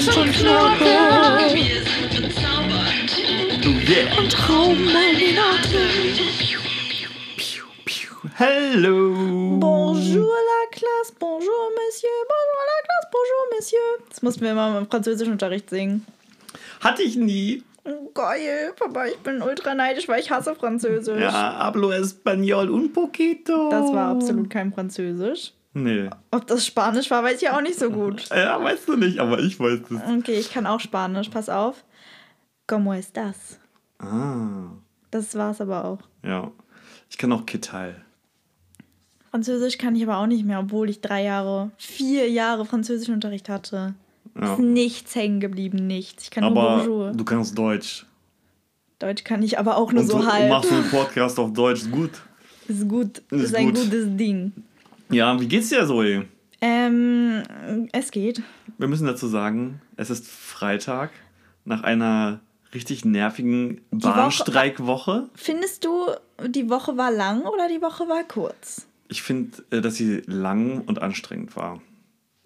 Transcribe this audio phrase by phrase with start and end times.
[0.00, 0.84] Crunch und Knorke
[3.90, 4.18] Yeah.
[4.18, 5.88] und Raumarminaten.
[8.38, 9.58] Hello.
[9.58, 13.78] Bonjour la classe, bonjour monsieur, bonjour la classe, bonjour monsieur.
[14.08, 16.06] Das mussten wir immer im Französischunterricht singen.
[16.80, 17.62] Hatte ich nie.
[18.14, 21.20] Geil, Papa, ich bin ultra neidisch, weil ich hasse Französisch.
[21.20, 23.68] Ja, hablo español un poquito.
[23.68, 25.52] Das war absolut kein Französisch.
[25.72, 26.10] Nee.
[26.32, 28.28] Ob das Spanisch war, weiß ich auch nicht so gut.
[28.34, 30.00] Ja, weißt du nicht, aber ich weiß es.
[30.18, 31.84] Okay, ich kann auch Spanisch, pass auf.
[32.68, 33.58] ¿Cómo estás?
[33.98, 34.70] Ah.
[35.10, 35.98] Das war's aber auch.
[36.24, 36.50] Ja.
[37.08, 37.96] Ich kann auch Ketal.
[39.30, 43.94] Französisch kann ich aber auch nicht mehr, obwohl ich drei Jahre, vier Jahre Französischunterricht hatte.
[44.40, 44.52] Ja.
[44.54, 46.24] Ist nichts hängen geblieben, nichts.
[46.24, 47.12] Ich kann nur Aber Bonjour.
[47.12, 48.06] du kannst Deutsch.
[48.98, 50.48] Deutsch kann ich aber auch nur Und so du halb.
[50.50, 51.82] machst einen Podcast auf Deutsch.
[51.82, 52.10] Ist gut.
[52.68, 53.18] Ist gut.
[53.30, 53.76] Ist Ist, ein gut.
[53.84, 54.52] gutes Ding.
[55.10, 56.26] Ja, wie geht's dir, Zoe?
[56.60, 57.42] Ähm,
[57.92, 58.42] es geht.
[58.78, 61.10] Wir müssen dazu sagen, es ist Freitag
[61.64, 62.40] nach einer
[62.74, 65.28] richtig nervigen Woche- Bahnstreikwoche.
[65.34, 66.06] Findest du,
[66.46, 68.86] die Woche war lang oder die Woche war kurz?
[69.08, 71.80] Ich finde, äh, dass sie lang und anstrengend war.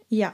[0.09, 0.33] Ja.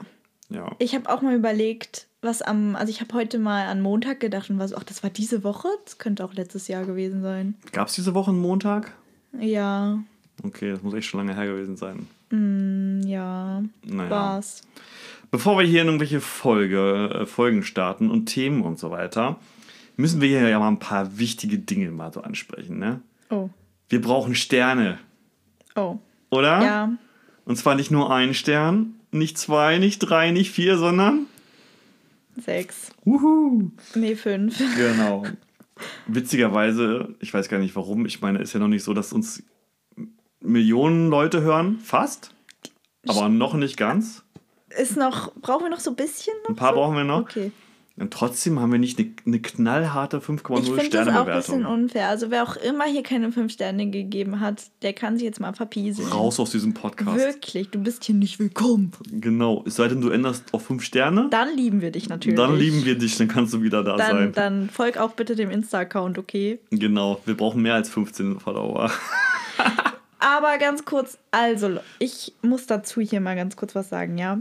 [0.49, 0.71] Ja.
[0.79, 4.49] Ich habe auch mal überlegt, was am, also ich habe heute mal an Montag gedacht
[4.49, 5.67] und war so, ach, das war diese Woche?
[5.85, 7.55] Das könnte auch letztes Jahr gewesen sein.
[7.71, 8.93] Gab es diese Woche einen Montag?
[9.39, 10.03] Ja,
[10.43, 12.07] Okay, das muss echt schon lange her gewesen sein.
[12.31, 14.09] Mm, ja, Naja.
[14.09, 14.61] war's.
[15.31, 19.39] Bevor wir hier in irgendwelche Folge, äh, Folgen starten und Themen und so weiter,
[19.95, 22.79] müssen wir hier ja mal ein paar wichtige Dinge mal so ansprechen.
[22.79, 23.01] Ne?
[23.29, 23.49] Oh,
[23.89, 24.97] Wir brauchen Sterne,
[25.75, 26.61] oh, oder?
[26.63, 26.91] ja,
[27.45, 31.27] Und zwar nicht nur einen Stern, nicht zwei, nicht drei, nicht vier, sondern.
[32.37, 33.71] sechs, Wuhu!
[33.95, 34.57] nee, fünf.
[34.75, 35.23] Genau.
[36.07, 39.43] Witzigerweise, ich weiß gar nicht warum, ich meine, ist ja noch nicht so, dass uns
[40.41, 42.31] Millionen Leute hören, fast,
[43.07, 44.23] aber noch nicht ganz.
[44.69, 46.33] Ist noch, brauchen wir noch so ein bisschen?
[46.47, 47.21] Ein paar brauchen wir noch.
[47.21, 47.51] Okay.
[47.97, 51.65] Und trotzdem haben wir nicht eine, eine knallharte Ich 5,0 finde das auch ein bisschen
[51.65, 52.07] unfair.
[52.07, 55.53] Also wer auch immer hier keine fünf Sterne gegeben hat, der kann sich jetzt mal
[55.53, 56.07] verpieseln.
[56.07, 57.17] Raus aus diesem Podcast.
[57.17, 58.91] Wirklich, du bist hier nicht willkommen.
[59.11, 59.63] Genau.
[59.67, 61.27] Es sei denn, du änderst auf 5 Sterne.
[61.29, 62.37] Dann lieben wir dich natürlich.
[62.37, 64.31] Dann lieben wir dich, dann kannst du wieder da dann, sein.
[64.33, 66.59] dann folg auch bitte dem Insta-Account, okay?
[66.71, 67.21] Genau.
[67.25, 68.89] Wir brauchen mehr als 15 Follower.
[70.21, 74.39] Aber ganz kurz, also, ich muss dazu hier mal ganz kurz was sagen, ja?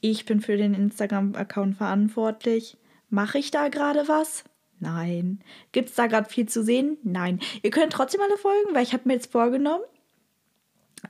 [0.00, 2.76] Ich bin für den Instagram-Account verantwortlich.
[3.10, 4.44] Mache ich da gerade was?
[4.80, 5.40] Nein.
[5.72, 6.96] Gibt es da gerade viel zu sehen?
[7.02, 7.40] Nein.
[7.62, 9.82] Ihr könnt trotzdem alle folgen, weil ich habe mir jetzt vorgenommen,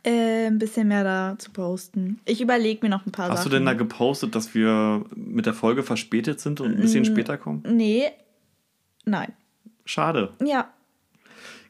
[0.05, 2.21] äh, ein bisschen mehr da zu posten.
[2.25, 3.51] Ich überlege mir noch ein paar Hast Sachen.
[3.51, 7.07] du denn da gepostet, dass wir mit der Folge verspätet sind und ein bisschen Mm.
[7.07, 7.63] später kommen?
[7.69, 8.11] Nee.
[9.05, 9.33] Nein.
[9.85, 10.33] Schade.
[10.45, 10.71] Ja.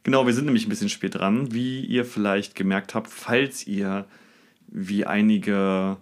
[0.02, 1.52] Genau, wir sind nämlich ein bisschen spät dran.
[1.52, 4.06] Wie ihr vielleicht gemerkt habt, falls ihr
[4.68, 5.96] wie einige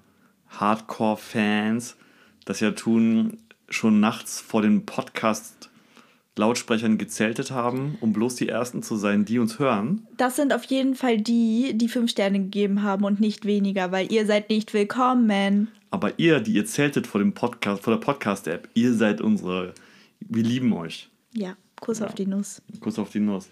[0.49, 1.97] Hardcore-Fans
[2.45, 8.95] das ja tun, schon nachts vor den Podcast-Lautsprechern gezeltet haben, um bloß die Ersten zu
[8.97, 10.07] sein, die uns hören.
[10.17, 14.11] Das sind auf jeden Fall die, die fünf Sterne gegeben haben und nicht weniger, weil
[14.13, 15.69] ihr seid nicht willkommen.
[15.91, 19.75] Aber ihr, die ihr zeltet vor dem Podcast, vor der Podcast-App, ihr seid unsere.
[20.21, 21.09] Wir lieben euch.
[21.33, 22.63] Ja, Kuss auf die Nuss.
[22.81, 23.49] Kuss auf die Nuss.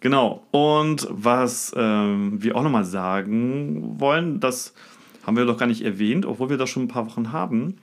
[0.00, 0.46] Genau.
[0.50, 4.74] Und was ähm, wir auch nochmal sagen wollen, das
[5.24, 7.76] haben wir doch gar nicht erwähnt, obwohl wir das schon ein paar Wochen haben.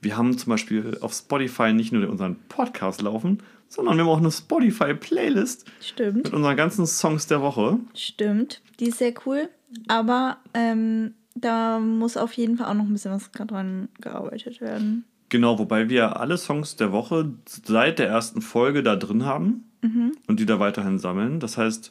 [0.00, 4.18] Wir haben zum Beispiel auf Spotify nicht nur unseren Podcast laufen, sondern wir haben auch
[4.18, 7.78] eine Spotify-Playlist Stimmt, mit unseren ganzen Songs der Woche.
[7.94, 8.62] stimmt.
[8.80, 9.48] Die ist sehr cool.
[9.88, 15.04] Aber ähm, da muss auf jeden Fall auch noch ein bisschen was dran gearbeitet werden.
[15.28, 20.40] Genau, wobei wir alle Songs der Woche seit der ersten Folge da drin haben und
[20.40, 21.40] die da weiterhin sammeln.
[21.40, 21.90] Das heißt,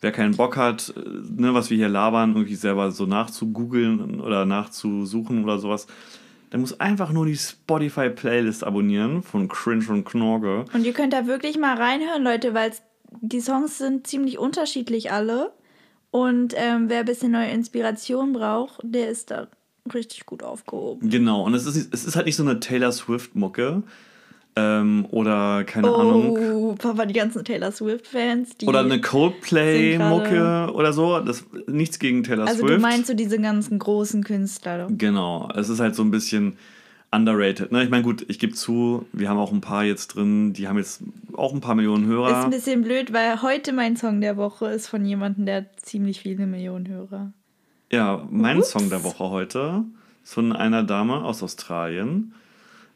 [0.00, 1.00] wer keinen Bock hat, äh,
[1.40, 5.86] ne, was wir hier labern, irgendwie selber so nachzugoogeln oder nachzusuchen oder sowas,
[6.52, 10.64] der muss einfach nur die Spotify-Playlist abonnieren von Cringe und Knorge.
[10.72, 12.72] Und ihr könnt da wirklich mal reinhören, Leute, weil
[13.20, 15.52] die Songs sind ziemlich unterschiedlich alle.
[16.10, 19.48] Und ähm, wer ein bisschen neue Inspiration braucht, der ist da
[19.92, 21.10] richtig gut aufgehoben.
[21.10, 23.82] Genau, und es ist, es ist halt nicht so eine Taylor Swift-Mucke
[24.58, 26.36] ähm, oder keine Ahnung.
[26.54, 28.66] Oh, Papa, die ganzen Taylor Swift-Fans, die.
[28.66, 31.20] Oder eine Coldplay-Mucke oder so.
[31.20, 32.74] Das, nichts gegen Taylor Also Swift.
[32.78, 34.88] du meinst so diese ganzen großen Künstler.
[34.90, 36.56] Genau, es ist halt so ein bisschen
[37.10, 37.72] underrated.
[37.72, 37.84] Ne?
[37.84, 40.76] Ich meine, gut, ich gebe zu, wir haben auch ein paar jetzt drin, die haben
[40.76, 41.02] jetzt
[41.34, 42.44] auch ein paar Millionen Ist Hörer.
[42.44, 46.46] ein bisschen blöd, weil heute mein Song der Woche ist von jemandem, der ziemlich viele
[46.46, 47.32] Millionen Hörer.
[47.90, 48.70] Ja, mein Ups.
[48.70, 49.84] Song der Woche heute
[50.22, 52.34] ist von einer Dame aus Australien,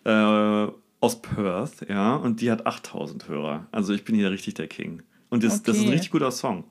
[0.05, 0.67] äh,
[1.03, 3.67] aus Perth, ja, und die hat 8000 Hörer.
[3.73, 5.03] Also ich bin hier richtig der King.
[5.31, 5.95] Und das, das ist ein Okay.
[5.95, 6.65] richtig guter Song.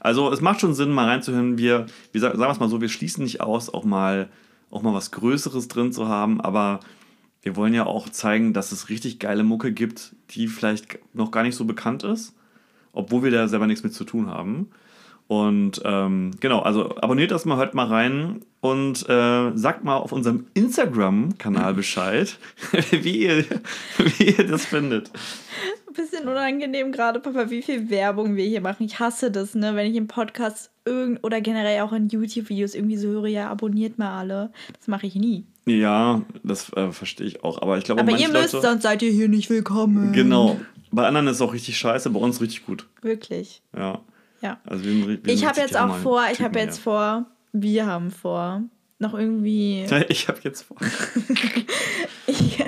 [0.00, 1.56] Also es macht schon Sinn, mal reinzuhören.
[1.58, 4.28] Wir, wir sagen wir es mal so, wir schließen nicht aus, auch mal,
[4.70, 6.80] auch mal was Größeres drin zu haben, aber
[7.42, 11.42] wir wollen ja auch zeigen, dass es richtig geile Mucke gibt, die vielleicht noch gar
[11.42, 12.34] nicht so bekannt ist,
[12.92, 14.70] obwohl wir da selber nichts mit zu tun haben.
[15.26, 20.12] Und ähm, genau, also abonniert das mal, hört mal rein und äh, sagt mal auf
[20.12, 22.38] unserem Instagram-Kanal Bescheid,
[22.90, 23.44] wie, ihr,
[23.98, 25.10] wie ihr das findet.
[25.88, 28.84] Ein bisschen unangenehm gerade, Papa, wie viel Werbung wir hier machen.
[28.84, 32.96] Ich hasse das, ne, wenn ich im Podcast irgend oder generell auch in YouTube-Videos irgendwie
[32.96, 34.52] so höre, ja, abonniert mal alle.
[34.76, 35.46] Das mache ich nie.
[35.66, 37.62] Ja, das äh, verstehe ich auch.
[37.62, 40.12] Aber ich glaube, Aber ihr müsst, Leute, sonst seid ihr hier nicht willkommen.
[40.12, 40.60] Genau.
[40.90, 42.86] Bei anderen ist es auch richtig scheiße, bei uns richtig gut.
[43.00, 43.62] Wirklich.
[43.74, 44.00] Ja.
[44.44, 44.60] Ja.
[44.66, 48.62] Also wir wir Ich habe jetzt auch vor, ich habe jetzt vor, wir haben vor,
[48.98, 49.86] noch irgendwie.
[50.08, 50.76] Ich habe jetzt vor.
[52.26, 52.64] Ich,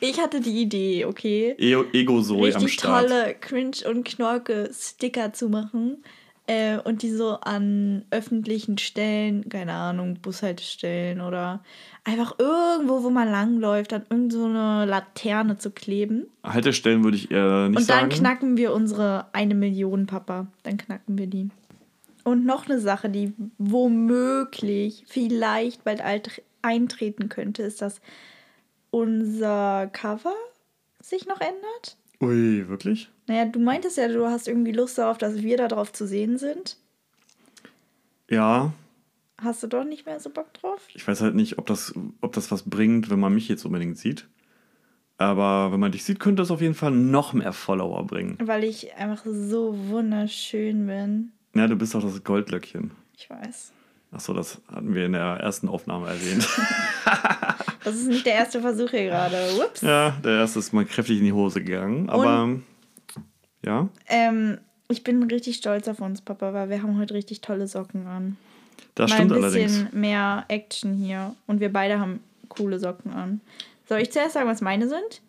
[0.00, 1.54] ich hatte die Idee, okay?
[1.58, 3.08] E Ego-Zoe am richtig Start.
[3.08, 6.02] tolle Cringe- und Knorke-Sticker zu machen
[6.46, 11.62] äh, und die so an öffentlichen Stellen, keine Ahnung, Bushaltestellen oder
[12.04, 16.26] einfach irgendwo, wo man langläuft, an irgendeine so eine Laterne zu kleben.
[16.42, 18.10] Haltestellen würde ich eher nicht und dann sagen.
[18.10, 20.46] knacken wir unsere eine Million, Papa.
[20.62, 21.48] Dann knacken wir die.
[22.22, 26.02] Und noch eine Sache, die womöglich, vielleicht bald
[26.62, 28.00] eintreten könnte, ist, dass
[28.90, 30.34] unser Cover
[31.00, 31.96] sich noch ändert.
[32.20, 33.10] Ui, wirklich?
[33.26, 36.38] Naja, du meintest ja, du hast irgendwie Lust darauf, dass wir da drauf zu sehen
[36.38, 36.76] sind.
[38.30, 38.72] Ja.
[39.42, 40.80] Hast du doch nicht mehr so Bock drauf?
[40.94, 43.98] Ich weiß halt nicht, ob das, ob das was bringt, wenn man mich jetzt unbedingt
[43.98, 44.28] sieht.
[45.16, 48.36] Aber wenn man dich sieht, könnte das auf jeden Fall noch mehr Follower bringen.
[48.42, 51.32] Weil ich einfach so wunderschön bin.
[51.54, 52.90] Ja, du bist doch das Goldlöckchen.
[53.16, 53.72] Ich weiß.
[54.10, 56.48] Achso, das hatten wir in der ersten Aufnahme erwähnt.
[57.84, 59.36] Das ist nicht der erste Versuch hier gerade.
[59.62, 59.82] Ups.
[59.82, 62.08] ja, der erste ist mal kräftig in die Hose gegangen.
[62.08, 62.48] Aber
[63.62, 64.58] ja, Ähm,
[64.88, 68.38] ich bin richtig stolz auf uns, Papa, weil wir haben heute richtig tolle Socken an.
[68.94, 69.92] Das Mal stimmt ein bisschen allerdings.
[69.92, 71.34] mehr Action hier.
[71.46, 73.40] Und wir beide haben coole Socken an.
[73.88, 75.20] Soll ich zuerst sagen, was meine sind?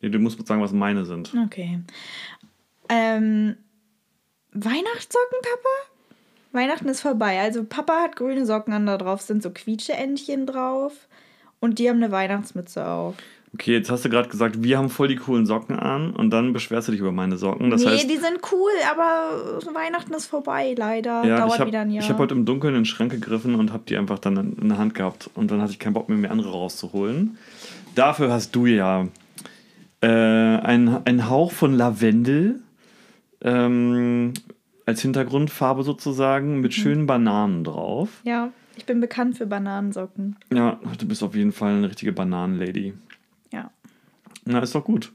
[0.00, 1.32] Nee, du musst sagen, was meine sind.
[1.46, 1.80] Okay.
[2.88, 3.56] Ähm,
[4.52, 5.92] Weihnachtssocken, Papa?
[6.52, 7.40] Weihnachten ist vorbei.
[7.40, 11.08] Also Papa hat grüne Socken an, da drauf sind so Quietscheentchen drauf.
[11.60, 13.14] Und die haben eine Weihnachtsmütze auf.
[13.54, 16.54] Okay, jetzt hast du gerade gesagt, wir haben voll die coolen Socken an und dann
[16.54, 17.68] beschwerst du dich über meine Socken.
[17.68, 21.22] Das nee, heißt, die sind cool, aber Weihnachten ist vorbei, leider.
[21.24, 22.08] ja, Dauert ich habe wieder ein Jahr.
[22.08, 24.78] hab heute im Dunkeln in den Schrank gegriffen und habe die einfach dann in, der
[24.78, 25.28] Hand gehabt.
[25.34, 27.36] Und dann hatte ich keinen Bock mehr, mir andere rauszuholen.
[27.94, 29.08] Dafür hast du ja
[30.00, 32.62] äh, einen, einen Hauch von Lavendel
[33.42, 34.32] ähm,
[34.86, 38.08] als Hintergrundfarbe sozusagen mit schönen Bananen drauf.
[38.24, 40.36] ja, ich bin bekannt für Bananensocken.
[40.50, 42.94] Ja, du bist auf jeden Fall eine richtige Bananenlady.
[44.44, 45.12] Na, ist doch gut.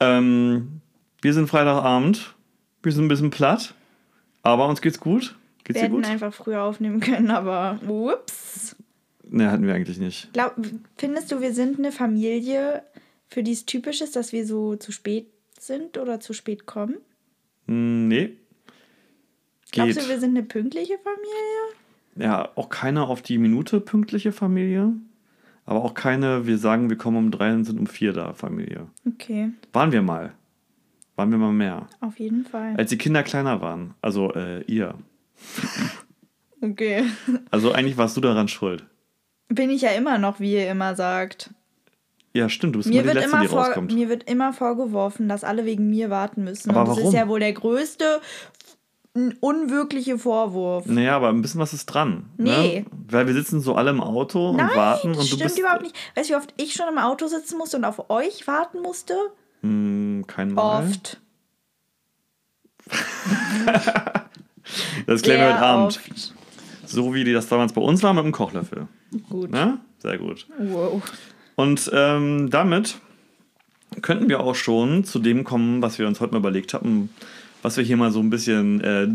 [0.00, 0.80] Ähm,
[1.22, 2.34] wir sind Freitagabend.
[2.82, 3.74] Wir sind ein bisschen platt.
[4.42, 5.36] Aber uns geht's gut.
[5.64, 6.06] Geht's Wir hätten gut?
[6.06, 8.76] einfach früher aufnehmen können, aber ups.
[9.30, 10.32] Ne, hatten wir eigentlich nicht.
[10.32, 10.54] Glaub,
[10.96, 12.82] findest du, wir sind eine Familie,
[13.28, 15.26] für die es typisch ist, dass wir so zu spät
[15.58, 16.96] sind oder zu spät kommen?
[17.66, 18.30] Hm, nee.
[19.70, 20.04] Glaubst Geht.
[20.04, 21.76] du, wir sind eine pünktliche Familie?
[22.16, 24.92] Ja, auch keine auf die Minute pünktliche Familie.
[25.68, 28.86] Aber auch keine, wir sagen, wir kommen um drei und sind um vier da Familie.
[29.06, 30.32] Okay, Waren wir mal.
[31.16, 31.88] Waren wir mal mehr.
[32.00, 32.74] auf jeden Fall.
[32.76, 33.94] Als die Kinder kleiner waren.
[34.00, 34.94] Also äh, ihr.
[36.60, 37.04] Okay.
[37.52, 38.84] Also eigentlich warst du daran schuld.
[39.48, 41.50] Bin ich ja immer noch, wie ihr immer sagt.
[42.34, 42.74] Ja, stimmt.
[42.74, 43.94] Du bist Mir immer die wird, Letzte, immer die vor, rauskommt.
[43.94, 46.70] mir wird immer vorgeworfen, dass alle wegen mir warten müssen.
[46.70, 47.08] Aber Und das warum?
[47.10, 48.20] ist ja wohl der größte
[49.14, 50.86] n- unwirkliche Vorwurf.
[50.86, 52.26] Naja, aber ein bisschen was ist dran.
[52.36, 52.80] Nee.
[52.80, 52.86] Ne?
[53.10, 55.58] Weil wir sitzen so alle im Auto Nein, und warten das und du stimmt bist.
[55.58, 55.96] überhaupt nicht.
[56.14, 59.14] Weißt du, wie oft ich schon im Auto sitzen musste und auf euch warten musste?
[59.62, 60.84] Hm, kein Mal.
[60.84, 61.20] Oft.
[65.06, 65.96] Das klären wir heute Abend.
[66.06, 66.34] oft.
[66.86, 68.86] So wie die das damals bei uns war mit dem Kochlöffel.
[69.28, 69.50] Gut.
[69.50, 69.78] Ne?
[69.98, 70.46] Sehr gut.
[70.58, 71.02] Wow.
[71.56, 72.98] Und ähm, damit
[74.02, 77.10] könnten wir auch schon zu dem kommen, was wir uns heute mal überlegt haben,
[77.62, 79.08] was wir hier mal so ein bisschen äh,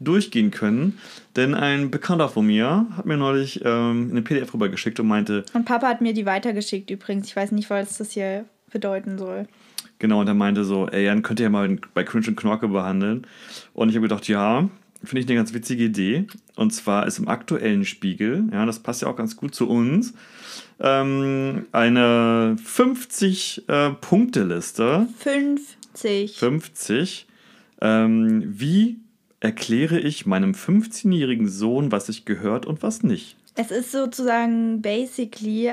[0.00, 0.98] durchgehen können.
[1.36, 5.64] Denn ein Bekannter von mir hat mir neulich ähm, eine PDF rübergeschickt und meinte, Und
[5.64, 7.28] Papa hat mir die weitergeschickt übrigens.
[7.28, 9.46] Ich weiß nicht, was das hier bedeuten soll.
[9.98, 12.68] Genau, und er meinte so, ey, Jan, könnt ihr ja mal bei Cringe und Knorke
[12.68, 13.26] behandeln.
[13.72, 14.68] Und ich habe gedacht, ja,
[15.04, 16.26] finde ich eine ganz witzige Idee.
[16.56, 20.14] Und zwar ist im aktuellen Spiegel, ja, das passt ja auch ganz gut zu uns,
[20.80, 26.36] ähm, eine 50-Punkte-Liste, 50.
[26.36, 27.26] 50,
[27.82, 29.00] ähm, wie
[29.40, 33.36] erkläre ich meinem 15-jährigen Sohn, was sich gehört und was nicht.
[33.56, 35.72] Es ist sozusagen, basically,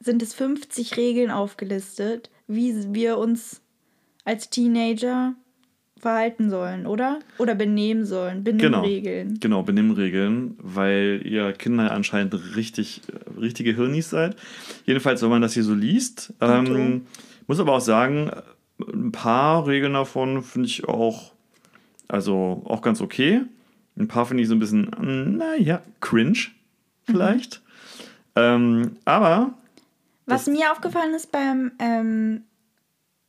[0.00, 3.60] sind es 50 Regeln aufgelistet, wie wir uns
[4.24, 5.34] als Teenager
[5.98, 7.18] verhalten sollen, oder?
[7.36, 8.42] Oder benehmen sollen.
[8.42, 9.28] Benimmregeln.
[9.28, 13.02] Genau, genau Benimmregeln, weil ihr Kinder anscheinend richtig,
[13.38, 14.34] richtige Hirnis seid.
[14.86, 17.02] Jedenfalls, wenn man das hier so liest, ähm,
[17.46, 18.30] muss aber auch sagen,
[18.78, 21.34] ein paar Regeln davon finde ich auch,
[22.10, 23.42] also auch ganz okay.
[23.96, 24.90] Ein paar finde ich so ein bisschen,
[25.36, 26.38] naja, cringe
[27.04, 27.60] vielleicht.
[27.60, 27.70] Mhm.
[28.36, 29.54] Ähm, aber.
[30.26, 32.42] Was mir aufgefallen ist beim, ähm,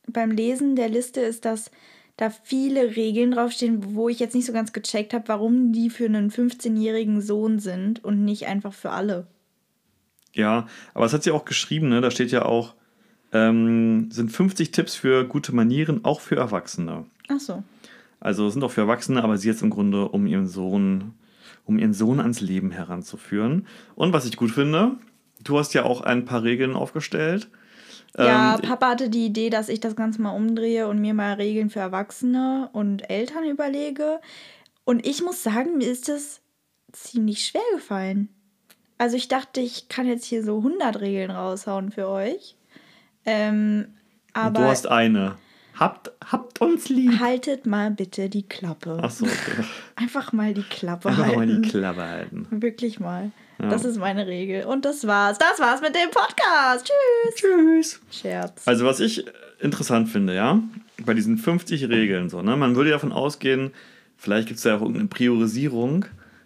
[0.06, 1.70] beim Lesen der Liste, ist, dass
[2.16, 6.04] da viele Regeln draufstehen, wo ich jetzt nicht so ganz gecheckt habe, warum die für
[6.04, 9.26] einen 15-jährigen Sohn sind und nicht einfach für alle.
[10.32, 12.00] Ja, aber es hat sie auch geschrieben, ne?
[12.00, 12.74] Da steht ja auch,
[13.32, 17.06] ähm, sind 50 Tipps für gute Manieren, auch für Erwachsene.
[17.28, 17.62] Ach so.
[18.22, 21.14] Also sind auch für Erwachsene, aber sie jetzt im Grunde, um ihren Sohn,
[21.64, 23.66] um ihren Sohn ans Leben heranzuführen.
[23.96, 24.92] Und was ich gut finde,
[25.42, 27.48] du hast ja auch ein paar Regeln aufgestellt.
[28.16, 31.34] Ja, ähm, Papa hatte die Idee, dass ich das Ganze mal umdrehe und mir mal
[31.34, 34.20] Regeln für Erwachsene und Eltern überlege.
[34.84, 36.42] Und ich muss sagen, mir ist das
[36.92, 38.28] ziemlich schwer gefallen.
[38.98, 42.56] Also ich dachte, ich kann jetzt hier so 100 Regeln raushauen für euch.
[43.24, 43.94] Ähm,
[44.32, 45.36] aber du hast eine.
[45.78, 47.18] Habt, habt uns lieb.
[47.20, 48.98] Haltet mal bitte die Klappe.
[49.02, 49.64] Ach so, okay.
[49.96, 51.38] Einfach mal die Klappe Einfach halten.
[51.38, 52.46] mal die Klappe halten.
[52.50, 53.30] Wirklich mal.
[53.60, 53.68] Ja.
[53.68, 54.64] Das ist meine Regel.
[54.64, 55.38] Und das war's.
[55.38, 56.86] Das war's mit dem Podcast.
[56.86, 57.34] Tschüss.
[57.36, 58.00] Tschüss.
[58.10, 58.62] Scherz.
[58.66, 59.24] Also, was ich
[59.60, 60.60] interessant finde, ja,
[61.04, 63.72] bei diesen 50 Regeln so, ne, man würde davon ausgehen,
[64.16, 66.04] vielleicht gibt es ja auch irgendeine Priorisierung.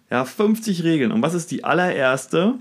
[0.09, 1.11] Ja, 50 Regeln.
[1.11, 2.55] Und was ist die allererste?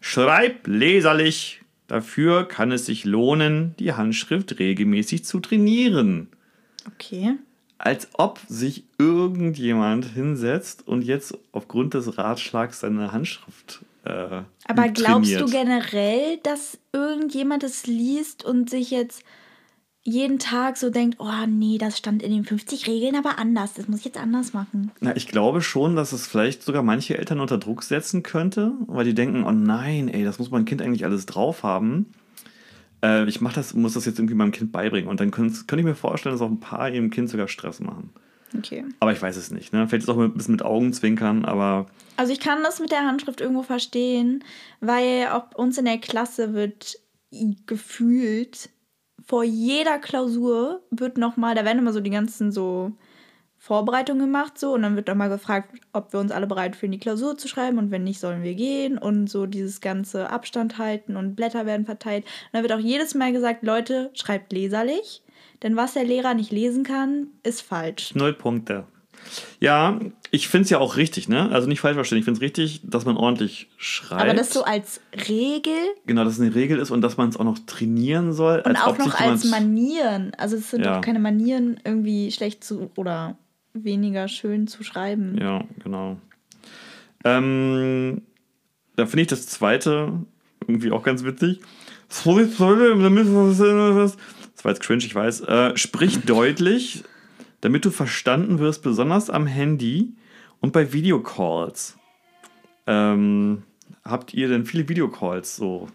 [0.00, 1.59] Schreib leserlich.
[1.90, 6.28] Dafür kann es sich lohnen, die Handschrift regelmäßig zu trainieren.
[6.94, 7.36] Okay
[7.80, 13.80] als ob sich irgendjemand hinsetzt und jetzt aufgrund des Ratschlags seine Handschrift.
[14.04, 19.22] Äh, Aber glaubst du generell, dass irgendjemand es liest und sich jetzt
[20.10, 23.88] jeden Tag so denkt, oh nee, das stand in den 50 Regeln aber anders, das
[23.88, 24.90] muss ich jetzt anders machen.
[25.00, 29.04] Na, ich glaube schon, dass es vielleicht sogar manche Eltern unter Druck setzen könnte, weil
[29.04, 32.06] die denken, oh nein, ey, das muss mein Kind eigentlich alles drauf haben
[33.02, 35.08] äh, ich mach das, muss das jetzt irgendwie meinem Kind beibringen.
[35.08, 37.80] Und dann könnte könnt ich mir vorstellen, dass auch ein paar ihrem Kind sogar Stress
[37.80, 38.10] machen.
[38.56, 38.84] Okay.
[38.98, 39.72] Aber ich weiß es nicht.
[39.72, 39.86] Ne?
[39.86, 41.86] Vielleicht ist auch ein bisschen mit Augenzwinkern, aber.
[42.16, 44.44] Also ich kann das mit der Handschrift irgendwo verstehen,
[44.80, 46.98] weil auch uns in der Klasse wird
[47.66, 48.70] gefühlt
[49.30, 52.90] vor jeder Klausur wird nochmal, da werden immer so die ganzen so
[53.58, 56.98] Vorbereitung gemacht so und dann wird mal gefragt, ob wir uns alle bereit fühlen, die
[56.98, 61.16] Klausur zu schreiben und wenn nicht, sollen wir gehen und so dieses ganze Abstand halten
[61.16, 62.24] und Blätter werden verteilt.
[62.24, 65.22] Und dann wird auch jedes Mal gesagt, Leute, schreibt leserlich,
[65.62, 68.16] denn was der Lehrer nicht lesen kann, ist falsch.
[68.16, 68.88] Null Punkte.
[69.60, 69.98] Ja,
[70.30, 71.50] ich finde es ja auch richtig, ne?
[71.50, 72.18] Also nicht falsch verstehen.
[72.18, 74.22] Ich finde es richtig, dass man ordentlich schreibt.
[74.22, 75.72] Aber das so als Regel?
[76.06, 78.62] Genau, dass es eine Regel ist und dass man es auch noch trainieren soll.
[78.64, 80.32] Und auch noch als Manieren.
[80.38, 80.96] Also es sind ja.
[80.96, 83.36] doch keine Manieren irgendwie schlecht zu oder
[83.72, 85.36] weniger schön zu schreiben.
[85.40, 86.16] Ja, genau.
[87.24, 88.22] Ähm,
[88.96, 90.12] da finde ich das zweite
[90.66, 91.60] irgendwie auch ganz witzig.
[92.08, 92.26] Das
[94.64, 95.40] war jetzt cringe, ich weiß.
[95.42, 97.04] Äh, sprich deutlich,
[97.60, 100.14] damit du verstanden wirst, besonders am Handy
[100.60, 101.98] und bei Videocalls.
[102.86, 103.62] Ähm,
[104.04, 105.88] habt ihr denn viele Videocalls so?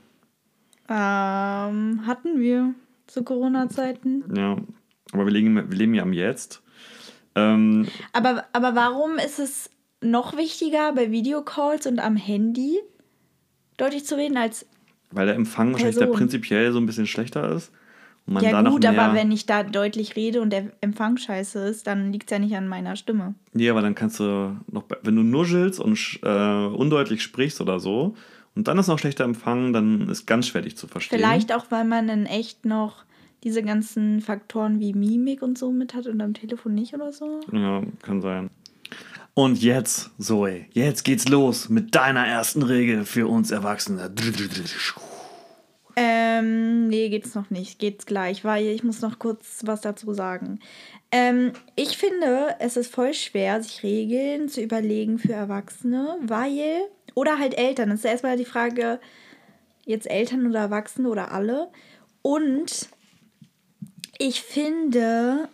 [0.87, 2.73] Ähm, hatten wir
[3.07, 4.23] zu Corona-Zeiten.
[4.35, 4.57] Ja,
[5.11, 6.61] aber wir leben, wir leben ja am Jetzt.
[7.35, 9.69] Ähm, aber, aber warum ist es
[10.01, 12.79] noch wichtiger, bei Videocalls und am Handy
[13.77, 14.65] deutlich zu reden als.
[15.11, 15.85] Weil der Empfang Person.
[15.87, 17.71] wahrscheinlich da prinzipiell so ein bisschen schlechter ist.
[18.27, 21.85] Und man ja, gut, aber wenn ich da deutlich rede und der Empfang scheiße ist,
[21.85, 23.35] dann liegt es ja nicht an meiner Stimme.
[23.53, 28.15] Nee, aber dann kannst du noch, wenn du nuschelst und äh, undeutlich sprichst oder so,
[28.55, 31.19] und dann ist noch schlechter Empfang, dann ist ganz schwer dich zu verstehen.
[31.19, 33.03] Vielleicht auch, weil man dann echt noch
[33.43, 37.41] diese ganzen Faktoren wie Mimik und so mit hat und am Telefon nicht oder so?
[37.51, 38.49] Ja, kann sein.
[39.33, 44.09] Und jetzt, Zoe, jetzt geht's los mit deiner ersten Regel für uns Erwachsene.
[45.95, 47.79] Ähm, nee, geht's noch nicht.
[47.79, 50.59] Geht's gleich, weil ich muss noch kurz was dazu sagen.
[51.11, 56.81] Ähm, ich finde, es ist voll schwer, sich Regeln zu überlegen für Erwachsene, weil,
[57.13, 57.89] oder halt Eltern.
[57.89, 58.99] Das ist erstmal die Frage,
[59.85, 61.69] jetzt Eltern oder Erwachsene oder alle.
[62.21, 62.89] Und
[64.17, 65.47] ich finde,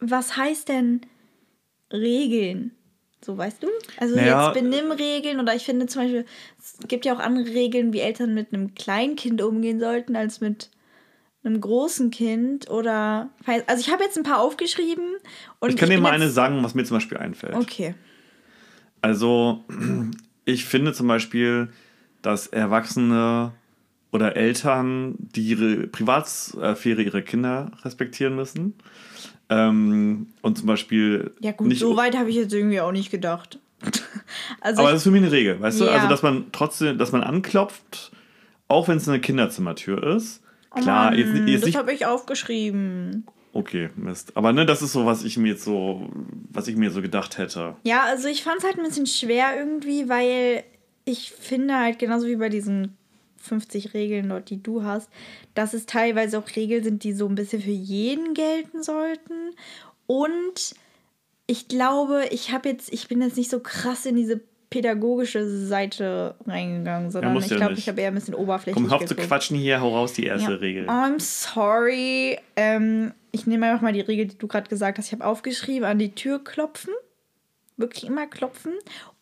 [0.00, 1.02] was heißt denn
[1.92, 2.74] Regeln?
[3.28, 3.66] So, weißt du?
[3.98, 6.24] Also naja, jetzt Benimmregeln oder ich finde zum Beispiel,
[6.58, 10.70] es gibt ja auch andere Regeln, wie Eltern mit einem Kleinkind umgehen sollten, als mit
[11.44, 13.28] einem großen Kind oder.
[13.66, 15.04] Also ich habe jetzt ein paar aufgeschrieben
[15.58, 15.68] und.
[15.68, 17.54] Ich kann ich dir mal eine sagen, was mir zum Beispiel einfällt.
[17.54, 17.94] Okay.
[19.02, 19.62] Also,
[20.46, 21.68] ich finde zum Beispiel,
[22.22, 23.52] dass Erwachsene
[24.10, 28.72] oder Eltern, die ihre Privatsphäre ihrer Kinder respektieren müssen.
[29.50, 31.32] Ähm, und zum Beispiel.
[31.40, 33.58] Ja, gut, nicht, so weit habe ich jetzt irgendwie auch nicht gedacht.
[34.60, 35.84] also aber das ist für mich eine Regel, weißt du?
[35.84, 35.92] Ja.
[35.92, 38.12] Also, dass man trotzdem, dass man anklopft,
[38.66, 40.42] auch wenn es eine Kinderzimmertür ist.
[40.70, 43.26] Klar, jetzt, jetzt Oh das habe ich aufgeschrieben.
[43.52, 44.36] Okay, Mist.
[44.36, 46.10] Aber ne, das ist so, was ich mir jetzt so,
[46.50, 47.76] was ich mir so gedacht hätte.
[47.84, 50.64] Ja, also ich fand es halt ein bisschen schwer irgendwie, weil
[51.06, 52.97] ich finde halt genauso wie bei diesen
[53.40, 55.10] 50 Regeln dort, die du hast,
[55.54, 59.54] dass es teilweise auch Regeln sind, die so ein bisschen für jeden gelten sollten.
[60.06, 60.74] Und
[61.46, 64.40] ich glaube, ich habe jetzt, ich bin jetzt nicht so krass in diese
[64.70, 68.90] pädagogische Seite reingegangen, sondern musst ich ja glaube, ich habe eher ein bisschen oberflächlich Komm,
[68.90, 70.56] hör auf zu quatschen hier, hau raus die erste Ja.
[70.58, 70.86] Regel.
[70.88, 72.38] I'm sorry.
[72.56, 75.06] Ähm, ich nehme einfach mal die Regel, die du gerade gesagt hast.
[75.06, 76.92] Ich habe aufgeschrieben, an die Tür klopfen.
[77.76, 78.72] Wirklich immer klopfen.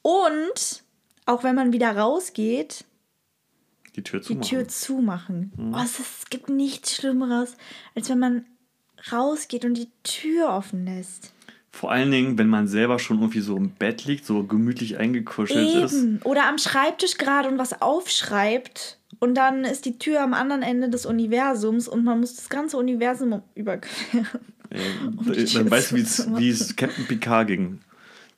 [0.02, 0.82] Und
[1.26, 2.84] auch wenn man wieder rausgeht,
[3.96, 4.48] Die Tür die zumachen.
[4.48, 5.52] Tür zumachen.
[5.56, 5.74] Mhm.
[5.74, 7.56] Oh, es, ist, es gibt nichts Schlimmeres,
[7.94, 8.44] als wenn man
[9.10, 11.32] rausgeht und die Tür offen lässt.
[11.70, 15.84] Vor allen Dingen, wenn man selber schon irgendwie so im Bett liegt, so gemütlich eingekuschelt
[15.84, 15.94] ist.
[15.94, 16.20] Eben.
[16.24, 18.98] Oder am Schreibtisch gerade und was aufschreibt.
[19.18, 22.76] Und dann ist die Tür am anderen Ende des Universums und man muss das ganze
[22.76, 24.26] Universum überqueren.
[24.70, 25.96] Äh, Um die dann weißt du,
[26.38, 27.80] wie es Captain Picard ging.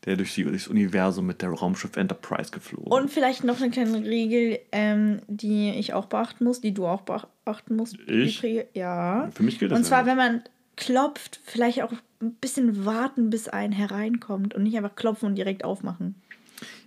[0.08, 2.90] Der durch die, durchs Universum mit der Raumschiff Enterprise geflogen.
[2.90, 7.02] Und vielleicht noch eine kleine Regel, ähm, die ich auch beachten muss, die du auch
[7.02, 7.98] beachten musst.
[8.06, 8.42] Ich?
[8.72, 9.28] Ja.
[9.34, 10.42] Für mich gilt das Und zwar, ja wenn man
[10.76, 15.62] klopft, vielleicht auch ein bisschen warten, bis ein hereinkommt und nicht einfach klopfen und direkt
[15.62, 16.14] aufmachen.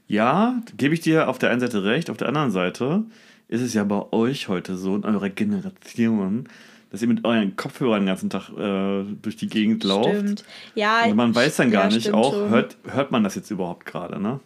[0.07, 2.09] Ja, gebe ich dir auf der einen Seite recht.
[2.09, 3.03] Auf der anderen Seite
[3.49, 6.49] ist es ja bei euch heute so, in eurer Generation,
[6.91, 10.10] dass ihr mit euren Kopfhörern den ganzen Tag äh, durch die Gegend lauft.
[10.10, 10.43] Stimmt.
[10.75, 12.50] Ja, Und man weiß dann gar ja, nicht, auch, schon.
[12.50, 14.39] hört, hört man das jetzt überhaupt gerade, ne?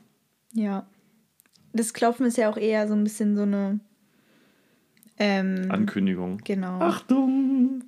[0.54, 0.86] Ja.
[1.74, 3.80] Das Klopfen ist ja auch eher so ein bisschen so eine.
[5.18, 6.38] Ähm, Ankündigung.
[6.44, 6.80] genau.
[6.80, 7.84] Achtung!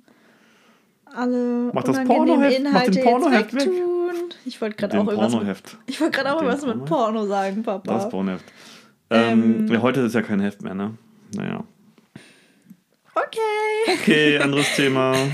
[1.04, 3.70] Alle Mach das Pornoheft- mach den Inhalte Pornoheft weg.
[4.44, 5.32] Ich wollte gerade auch irgendwas.
[5.32, 5.76] Mit, Pornoheft.
[5.86, 7.12] ich wollte gerade auch irgendwas mit Porno?
[7.12, 7.94] Porno sagen, Papa.
[7.94, 8.44] Das Pornoheft.
[9.10, 9.68] Ähm, Ähm.
[9.68, 10.94] ja, heute ist ja kein Heft mehr, ne?
[11.34, 11.64] Naja.
[14.02, 14.38] Okay.
[14.38, 15.14] Anderes Thema.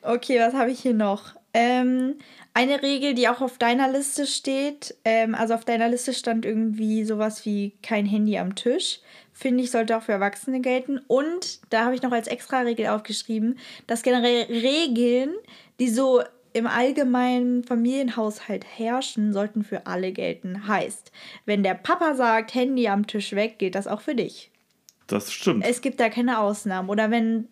[0.00, 1.34] Okay, was habe ich hier noch?
[1.52, 2.14] Ähm,
[2.54, 7.04] eine Regel, die auch auf deiner Liste steht, ähm, also auf deiner Liste stand irgendwie
[7.04, 9.00] sowas wie kein Handy am Tisch.
[9.32, 10.98] Finde ich, sollte auch für Erwachsene gelten.
[11.08, 15.34] Und da habe ich noch als extra Regel aufgeschrieben, dass generell Regeln,
[15.78, 16.22] die so
[16.54, 20.66] im allgemeinen Familienhaushalt herrschen, sollten für alle gelten.
[20.66, 21.12] Heißt,
[21.44, 24.50] wenn der Papa sagt, Handy am Tisch weg, gilt das auch für dich.
[25.06, 25.64] Das stimmt.
[25.64, 26.88] Es gibt da keine Ausnahmen.
[26.88, 27.48] Oder wenn,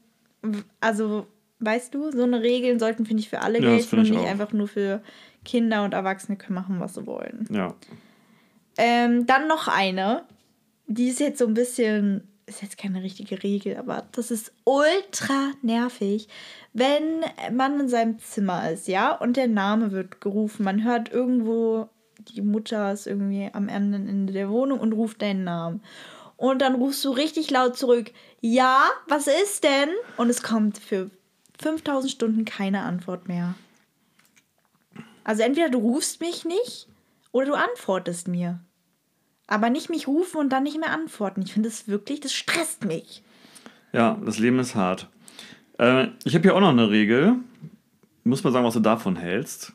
[0.80, 1.26] also,
[1.60, 4.20] weißt du, so eine Regeln sollten, finde ich, für alle Ja, gelten und ich nicht
[4.20, 4.26] auch.
[4.28, 5.02] einfach nur für
[5.44, 7.46] Kinder und Erwachsene können machen, was sie wollen.
[7.50, 7.74] Ja.
[8.78, 10.24] Ähm, dann noch eine,
[10.86, 15.52] die ist jetzt so ein bisschen, ist jetzt keine richtige Regel, aber das ist ultra
[15.62, 16.28] nervig,
[16.72, 20.64] wenn man in seinem Zimmer ist, ja, und der Name wird gerufen.
[20.64, 25.44] Man hört irgendwo, die Mutter ist irgendwie am anderen Ende der Wohnung und ruft deinen
[25.44, 25.82] Namen.
[26.36, 29.88] Und dann rufst du richtig laut zurück, ja, was ist denn?
[30.16, 31.10] Und es kommt für
[31.60, 33.54] 5000 Stunden keine Antwort mehr.
[35.24, 36.88] Also entweder du rufst mich nicht
[37.32, 38.60] oder du antwortest mir.
[39.48, 41.42] Aber nicht mich rufen und dann nicht mehr antworten.
[41.42, 43.22] Ich finde das wirklich, das stresst mich.
[43.92, 45.08] Ja, das Leben ist hart.
[45.78, 47.36] Äh, ich habe hier auch noch eine Regel.
[48.24, 49.72] Muss mal sagen, was du davon hältst.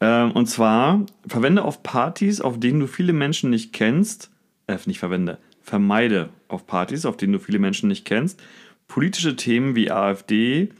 [0.00, 4.30] Ähm, und zwar, verwende auf Partys, auf denen du viele Menschen nicht kennst,
[4.68, 8.42] äh, nicht verwende, vermeide auf Partys, auf denen du viele Menschen nicht kennst,
[8.88, 10.70] politische Themen wie AfD,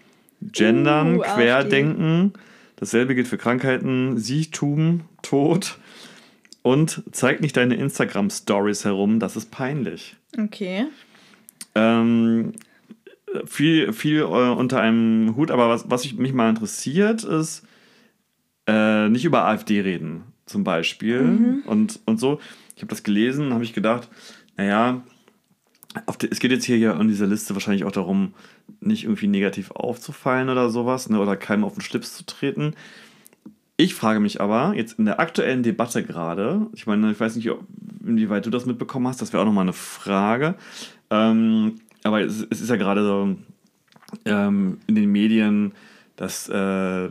[0.40, 1.34] Gendern, Uh, AfD.
[1.34, 2.32] Querdenken,
[2.76, 5.78] dasselbe gilt für Krankheiten, Siechtum, Tod
[6.62, 10.16] und zeig nicht deine Instagram-Stories herum, das ist peinlich.
[10.38, 10.86] Okay.
[11.74, 12.52] Ähm,
[13.44, 17.66] viel viel äh, unter einem Hut, aber was, was ich, mich mal interessiert, ist
[18.66, 21.62] äh, nicht über AfD reden, zum Beispiel.
[21.66, 22.40] Und, und so.
[22.76, 24.08] Ich habe das gelesen, habe ich gedacht,
[24.58, 25.02] naja,
[26.20, 28.34] die, es geht jetzt hier ja in dieser Liste wahrscheinlich auch darum,
[28.80, 32.74] nicht irgendwie negativ aufzufallen oder sowas, ne, oder keinem auf den Schlips zu treten.
[33.76, 37.48] Ich frage mich aber, jetzt in der aktuellen Debatte gerade, ich meine, ich weiß nicht,
[38.04, 40.56] inwieweit du das mitbekommen hast, das wäre auch nochmal eine Frage.
[41.10, 43.36] Ähm, aber es, es ist ja gerade so
[44.24, 45.72] ähm, in den Medien,
[46.16, 47.10] dass äh, äh,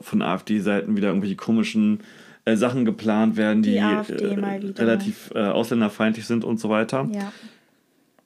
[0.00, 2.00] von AfD-Seiten wieder irgendwelche komischen
[2.44, 4.78] äh, Sachen geplant werden, die, Die äh, wieder.
[4.78, 7.08] relativ äh, ausländerfeindlich sind und so weiter.
[7.12, 7.32] Ja.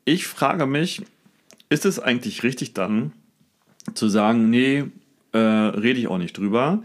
[0.04, 1.02] Ich frage mich,
[1.68, 3.12] ist es eigentlich richtig dann
[3.94, 4.84] zu sagen, nee,
[5.32, 6.82] äh, rede ich auch nicht drüber?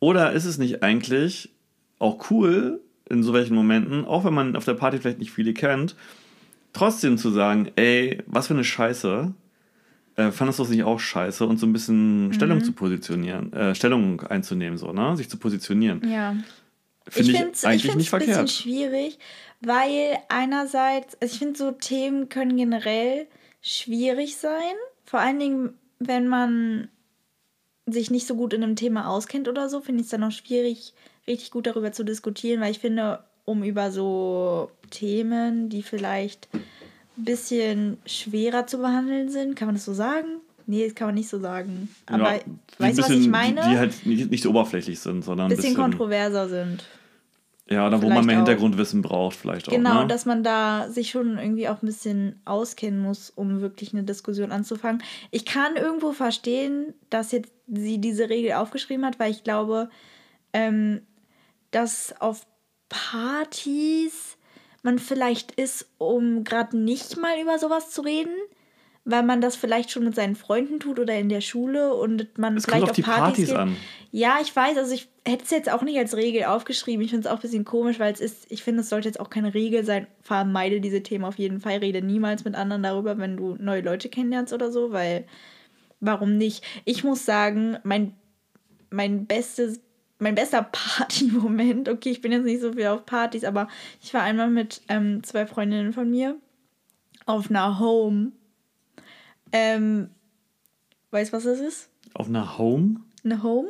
[0.00, 1.50] Oder ist es nicht eigentlich
[1.98, 5.54] auch cool in so welchen Momenten, auch wenn man auf der Party vielleicht nicht viele
[5.54, 5.96] kennt,
[6.72, 9.32] trotzdem zu sagen, ey, was für eine Scheiße,
[10.16, 13.74] äh, fandest du das nicht auch scheiße und so ein bisschen Stellung zu positionieren, äh,
[13.74, 15.16] Stellung einzunehmen, so, ne?
[15.16, 16.02] Sich zu positionieren.
[16.08, 16.36] Ja.
[17.10, 18.50] Finde ich, find's- eigentlich nicht ein bisschen verkehrt.
[18.50, 19.18] schwierig,
[19.60, 23.26] weil einerseits, also ich finde so Themen können generell
[23.62, 24.74] schwierig sein.
[25.04, 26.88] Vor allen Dingen, wenn man
[27.86, 30.30] sich nicht so gut in einem Thema auskennt oder so, finde ich es dann auch
[30.30, 30.92] schwierig,
[31.26, 36.48] richtig gut darüber zu diskutieren, weil ich finde, um über so Themen, die vielleicht
[37.16, 40.26] ein bisschen schwerer zu behandeln sind, kann man das so sagen?
[40.66, 41.88] Nee, das kann man nicht so sagen.
[42.06, 42.40] Aber Ja,
[42.76, 43.62] weißt du, was ich meine?
[43.62, 46.84] Die, die halt nicht, nicht so oberflächlich sind, sondern ein bisschen bisschen, kontroverser sind.
[47.70, 48.46] Ja, oder wo man mehr auch.
[48.46, 49.72] Hintergrundwissen braucht, vielleicht auch.
[49.72, 50.06] Genau, ne?
[50.06, 54.52] dass man da sich schon irgendwie auch ein bisschen auskennen muss, um wirklich eine Diskussion
[54.52, 55.02] anzufangen.
[55.30, 59.90] Ich kann irgendwo verstehen, dass jetzt sie diese Regel aufgeschrieben hat, weil ich glaube,
[60.52, 61.02] ähm,
[61.70, 62.46] dass auf
[62.88, 64.38] Partys
[64.82, 68.34] man vielleicht ist, um gerade nicht mal über sowas zu reden,
[69.10, 72.58] weil man das vielleicht schon mit seinen Freunden tut oder in der Schule und man
[72.58, 73.56] Es vielleicht kommt auf die Partys geht.
[73.56, 73.74] an.
[74.10, 77.02] Ja, ich weiß, also ich hätte es jetzt auch nicht als Regel aufgeschrieben.
[77.02, 79.18] Ich finde es auch ein bisschen komisch, weil es ist, ich finde, es sollte jetzt
[79.18, 80.06] auch keine Regel sein.
[80.20, 81.78] Vermeide diese Themen auf jeden Fall.
[81.78, 85.24] Rede niemals mit anderen darüber, wenn du neue Leute kennenlernst oder so, weil
[86.00, 86.62] warum nicht?
[86.84, 88.12] Ich muss sagen, mein,
[88.90, 89.80] mein bestes,
[90.18, 93.68] mein bester Party-Moment, okay, ich bin jetzt nicht so viel auf Partys, aber
[94.02, 96.36] ich war einmal mit ähm, zwei Freundinnen von mir
[97.24, 98.32] auf einer Home.
[99.52, 100.10] Ähm,
[101.10, 101.90] weißt du, was das ist?
[102.14, 103.00] Auf einer Home?
[103.24, 103.68] Eine Home?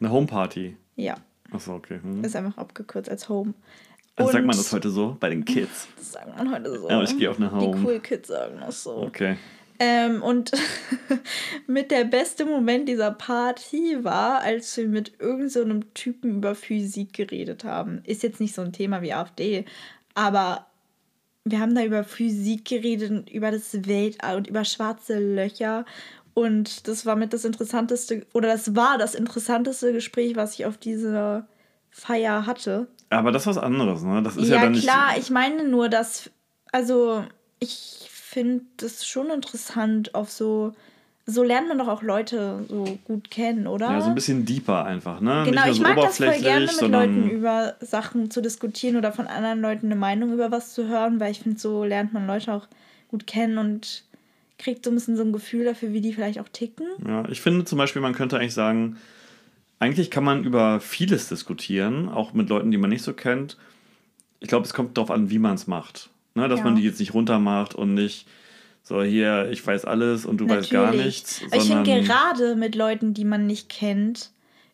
[0.00, 0.76] Eine Homeparty.
[0.96, 1.16] Ja.
[1.50, 2.00] Achso, okay.
[2.02, 2.24] Hm.
[2.24, 3.54] Ist einfach abgekürzt als Home.
[4.16, 5.88] Also sagt man das heute so bei den Kids.
[5.96, 6.88] Das sagt man heute so.
[6.88, 7.76] Ja, ich gehe auf eine Home.
[7.76, 8.96] Die cool Kids sagen das so.
[8.96, 9.36] Okay.
[9.78, 10.52] Ähm, und
[11.66, 16.54] mit der beste Moment dieser Party war, als wir mit irgendeinem so einem Typen über
[16.54, 18.00] Physik geredet haben.
[18.04, 19.66] Ist jetzt nicht so ein Thema wie AfD,
[20.14, 20.66] aber
[21.48, 25.84] wir haben da über Physik geredet, und über das Weltall und über schwarze Löcher.
[26.34, 30.76] Und das war mit das interessanteste, oder das war das interessanteste Gespräch, was ich auf
[30.76, 31.46] dieser
[31.90, 32.88] Feier hatte.
[33.10, 34.22] Aber das ist was anderes, ne?
[34.22, 34.82] Das ist ja, Ja, dann nicht.
[34.82, 36.30] klar, ich meine nur, dass,
[36.72, 37.24] also
[37.60, 40.72] ich finde das schon interessant auf so,
[41.28, 43.90] so lernt man doch auch Leute so gut kennen, oder?
[43.90, 45.42] Ja, so ein bisschen deeper einfach, ne?
[45.44, 46.80] Genau, nicht ich so mag das voll gerne mit.
[46.88, 51.18] Leuten über Sachen zu diskutieren oder von anderen Leuten eine Meinung über was zu hören,
[51.18, 52.68] weil ich finde, so lernt man Leute auch
[53.08, 54.04] gut kennen und
[54.58, 56.86] kriegt so ein bisschen so ein Gefühl dafür, wie die vielleicht auch ticken.
[57.06, 58.96] Ja, ich finde zum Beispiel, man könnte eigentlich sagen,
[59.80, 63.58] eigentlich kann man über vieles diskutieren, auch mit Leuten, die man nicht so kennt.
[64.40, 66.08] Ich glaube, es kommt darauf an, wie man es macht.
[66.34, 66.48] Ne?
[66.48, 66.64] Dass Ja.
[66.64, 68.26] man die jetzt nicht runtermacht und nicht
[68.88, 71.42] so, hier, ich weiß alles und du weißt gar nichts.
[71.50, 74.30] Aber ich finde gerade mit Leuten, die man nicht kennt,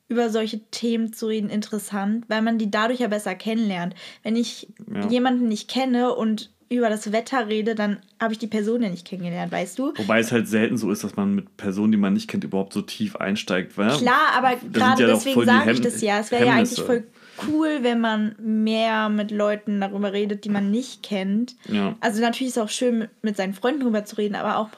[0.06, 3.94] über solche Themen zu reden, interessant, weil man die dadurch ja besser kennenlernt.
[4.22, 5.08] Wenn ich Ja.
[5.08, 9.06] jemanden nicht kenne und über das Wetter rede, dann habe ich die Person ja nicht
[9.06, 9.94] kennengelernt, weißt du?
[9.96, 12.74] Wobei es halt selten so ist, dass man mit Personen, die man nicht kennt, überhaupt
[12.74, 13.78] so tief einsteigt.
[13.78, 16.18] Weil Klar, aber gerade ja deswegen sage ich das ja.
[16.18, 17.04] Es wäre ja eigentlich voll
[17.48, 21.56] cool, wenn man mehr mit Leuten darüber redet, die man nicht kennt.
[21.68, 21.96] Ja.
[22.00, 24.68] Also natürlich ist es auch schön, mit- seinen Freunden darüber zu reden, aber auch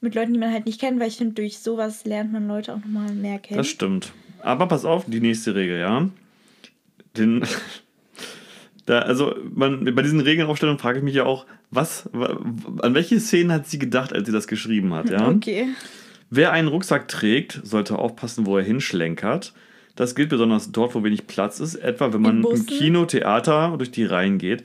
[0.00, 2.72] mit Leuten, die man halt nicht kennt, weil ich finde, durch sowas lernt man Leute
[2.74, 3.58] auch nochmal mehr kennen.
[3.58, 4.12] Das stimmt.
[4.42, 6.08] Aber pass auf, die nächste Regel, ja.
[7.16, 7.44] Den,
[8.86, 12.38] da, also man, bei diesen Regenaufstellungen frage ich mich ja auch, was, wa-
[12.82, 15.28] an welche Szenen hat sie gedacht, als sie das geschrieben hat, ja?
[15.34, 15.68] Okay.
[16.30, 19.52] Wer einen Rucksack trägt, sollte aufpassen, wo er hinschlenkert.
[19.96, 22.66] Das gilt besonders dort, wo wenig Platz ist, etwa wenn man im?
[22.66, 24.64] Kino, Theater durch die Reihen geht.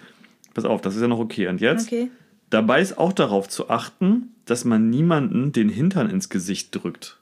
[0.53, 1.47] Pass auf, das ist ja noch okay.
[1.47, 1.87] Und jetzt?
[1.87, 2.09] Okay.
[2.49, 7.19] Dabei ist auch darauf zu achten, dass man niemanden den Hintern ins Gesicht drückt.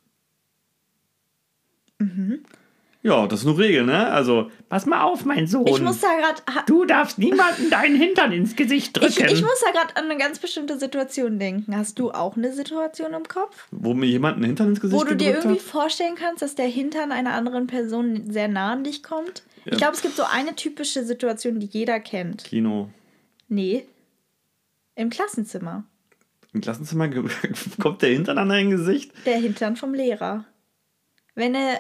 [3.07, 4.07] Ja, das ist nur Regel, ne?
[4.09, 5.65] Also, pass mal auf, mein Sohn.
[5.67, 6.41] Ich muss da gerade.
[6.67, 9.33] du darfst niemanden deinen Hintern ins Gesicht Ich, drücken.
[9.33, 11.73] ich muss da gerade an eine ganz bestimmte Situation denken.
[11.75, 13.67] Hast du auch eine Situation im Kopf?
[13.71, 15.61] Wo mir jemand einen Hintern ins Gesicht Wo du dir irgendwie hat?
[15.61, 19.43] vorstellen kannst, dass der Hintern einer anderen Person sehr nah an dich kommt?
[19.63, 19.71] Ja.
[19.71, 22.43] Ich glaube, es gibt so eine typische Situation, die jeder kennt.
[22.43, 22.89] Kino.
[23.47, 23.85] Nee.
[24.95, 25.85] Im Klassenzimmer.
[26.53, 27.09] Im Klassenzimmer
[27.81, 29.11] kommt der Hintern an dein Gesicht.
[29.25, 30.43] Der Hintern vom Lehrer.
[31.35, 31.79] Wenn er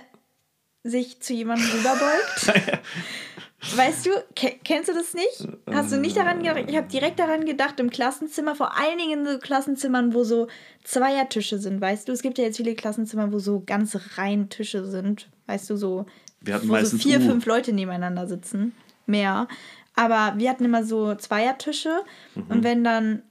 [0.83, 2.79] sich zu jemandem rüberbeugt.
[3.75, 5.47] weißt du, ke kennst du das nicht?
[5.71, 6.65] Hast du nicht daran gedacht?
[6.67, 10.47] Ich habe direkt daran gedacht, im Klassenzimmer, vor allen Dingen in so Klassenzimmern, wo so
[10.83, 12.11] Zweiertische sind, weißt du?
[12.13, 16.05] Es gibt ja jetzt viele Klassenzimmer, wo so ganz rein Tische sind, weißt du, so,
[16.41, 17.23] Wir hatten wo so vier, U.
[17.23, 18.73] fünf Leute nebeneinander sitzen.
[19.05, 19.47] Mehr.
[19.95, 22.01] Aber wir hatten immer so Zweiertische
[22.35, 22.43] Mhm.
[22.49, 23.23] und wenn dann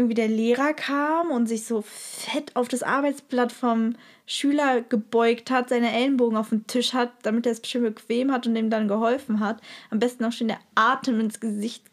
[0.00, 3.94] irgendwie der Lehrer kam und sich so fett auf das Arbeitsblatt vom
[4.26, 8.46] Schüler gebeugt hat, seine Ellenbogen auf dem Tisch hat, damit er es schön bequem hat
[8.46, 9.60] und dem dann geholfen hat.
[9.90, 11.84] Am besten auch schon der Atem ins Gesicht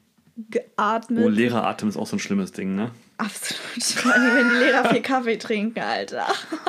[0.49, 1.25] geatmet.
[1.25, 2.91] Oh, Lehreratem ist auch so ein schlimmes Ding, ne?
[3.17, 3.83] Absolut.
[3.83, 6.27] Vor allem, wenn die Lehrer viel Kaffee trinken, Alter.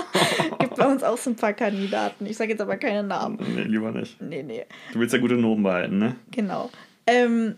[0.59, 2.25] Gibt bei uns auch so ein paar Kandidaten.
[2.25, 3.39] Ich sage jetzt aber keine Namen.
[3.55, 4.21] Nee, lieber nicht.
[4.23, 4.65] Nee, nee.
[4.93, 6.17] Du willst ja gute Noten behalten, ne?
[6.31, 6.71] Genau.
[7.07, 7.57] Ähm,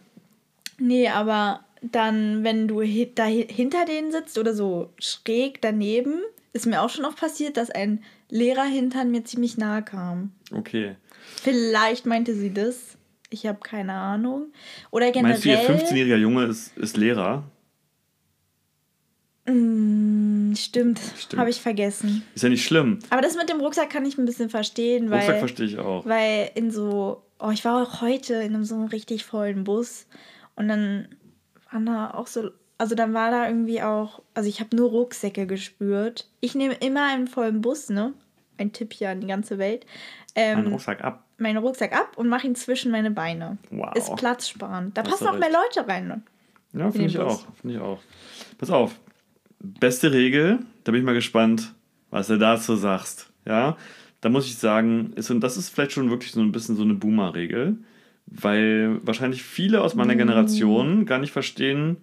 [0.79, 2.81] nee, aber dann, wenn du
[3.15, 6.21] da hi- hinter denen sitzt oder so schräg daneben,
[6.53, 10.33] ist mir auch schon oft passiert, dass ein Lehrer hinter mir ziemlich nahe kam.
[10.53, 10.97] Okay.
[11.43, 12.97] Vielleicht meinte sie das.
[13.31, 14.53] Ich habe keine Ahnung.
[14.91, 15.33] Oder generell.
[15.35, 17.45] Meinst du, ihr 15-jähriger Junge ist, ist Lehrer?
[19.47, 21.41] Mm, stimmt, Stimmt.
[21.41, 22.23] habe ich vergessen.
[22.35, 22.99] Ist ja nicht schlimm.
[23.11, 25.19] Aber das mit dem Rucksack kann ich ein bisschen verstehen, weil.
[25.21, 26.05] Rucksack verstehe ich auch.
[26.07, 30.07] Weil in so, oh, ich war auch heute in so einem richtig vollen Bus
[30.57, 31.09] und dann
[31.71, 35.47] waren da auch so, also dann war da irgendwie auch, also ich habe nur Rucksäcke
[35.47, 36.29] gespürt.
[36.41, 38.13] Ich nehme immer einen vollen Bus, ne?
[38.59, 39.87] Ein Tipp hier an die ganze Welt.
[40.35, 41.25] Ähm, Mein Rucksack ab.
[41.39, 43.59] meinen Rucksack ab und mache ihn zwischen meine Beine.
[43.71, 43.95] Wow.
[43.97, 44.97] Ist platzsparend.
[44.97, 45.77] Da Hast passen auch mehr recht.
[45.77, 46.09] Leute rein.
[46.09, 46.23] Ne?
[46.73, 47.25] Ja, finde ich Bus.
[47.25, 47.55] auch.
[47.61, 48.01] Finde ich auch.
[48.59, 48.99] Pass auf.
[49.59, 51.75] Beste Regel, da bin ich mal gespannt,
[52.11, 53.31] was du dazu sagst.
[53.45, 53.77] Ja,
[54.21, 56.83] da muss ich sagen, ist, und das ist vielleicht schon wirklich so ein bisschen so
[56.83, 57.79] eine Boomer-Regel,
[58.31, 61.97] weil wahrscheinlich viele aus meiner Generation gar nicht verstehen,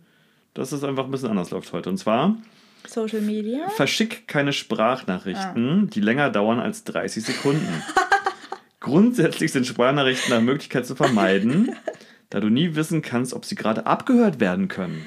[0.53, 1.89] dass es einfach ein bisschen anders läuft heute.
[1.89, 2.35] Und zwar,
[2.85, 3.69] Social Media.
[3.69, 7.83] verschick keine Sprachnachrichten, die länger dauern als 30 Sekunden.
[8.79, 11.75] Grundsätzlich sind Sprachnachrichten nach Möglichkeit zu vermeiden,
[12.29, 15.05] da du nie wissen kannst, ob sie gerade abgehört werden können.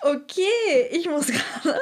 [0.00, 1.26] Okay, ich muss
[1.62, 1.80] gerade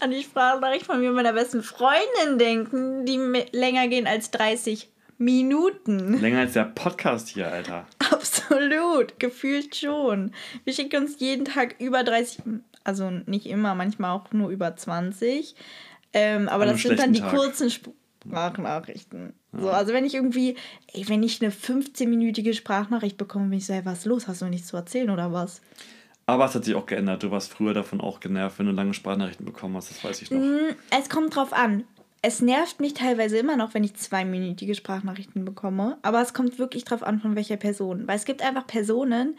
[0.00, 3.18] an die Sprachnachricht von mir und meiner besten Freundin denken, die
[3.52, 6.20] länger gehen als 30 Minuten.
[6.20, 7.86] Länger als der Podcast hier, Alter.
[8.10, 10.32] Absolut, gefühlt schon.
[10.64, 12.42] Wir schicken uns jeden Tag über 30,
[12.84, 15.54] also nicht immer, manchmal auch nur über 20.
[16.12, 17.34] Ähm, aber An das sind dann die Tag.
[17.34, 19.32] kurzen Sprachnachrichten.
[19.52, 20.56] So, also wenn ich irgendwie,
[20.92, 24.28] ey, wenn ich eine 15-minütige Sprachnachricht bekomme, bin ich so, hey, was ist los?
[24.28, 25.60] Hast du nichts zu erzählen oder was?
[26.26, 27.22] Aber es hat sich auch geändert.
[27.22, 29.90] Du warst früher davon auch genervt, wenn du lange Sprachnachrichten bekommen hast.
[29.90, 30.40] Das weiß ich noch.
[30.40, 31.84] Mm, Es kommt drauf an.
[32.26, 35.96] Es nervt mich teilweise immer noch, wenn ich zweiminütige Sprachnachrichten bekomme.
[36.02, 38.08] Aber es kommt wirklich drauf an, von welcher Person.
[38.08, 39.36] Weil es gibt einfach Personen,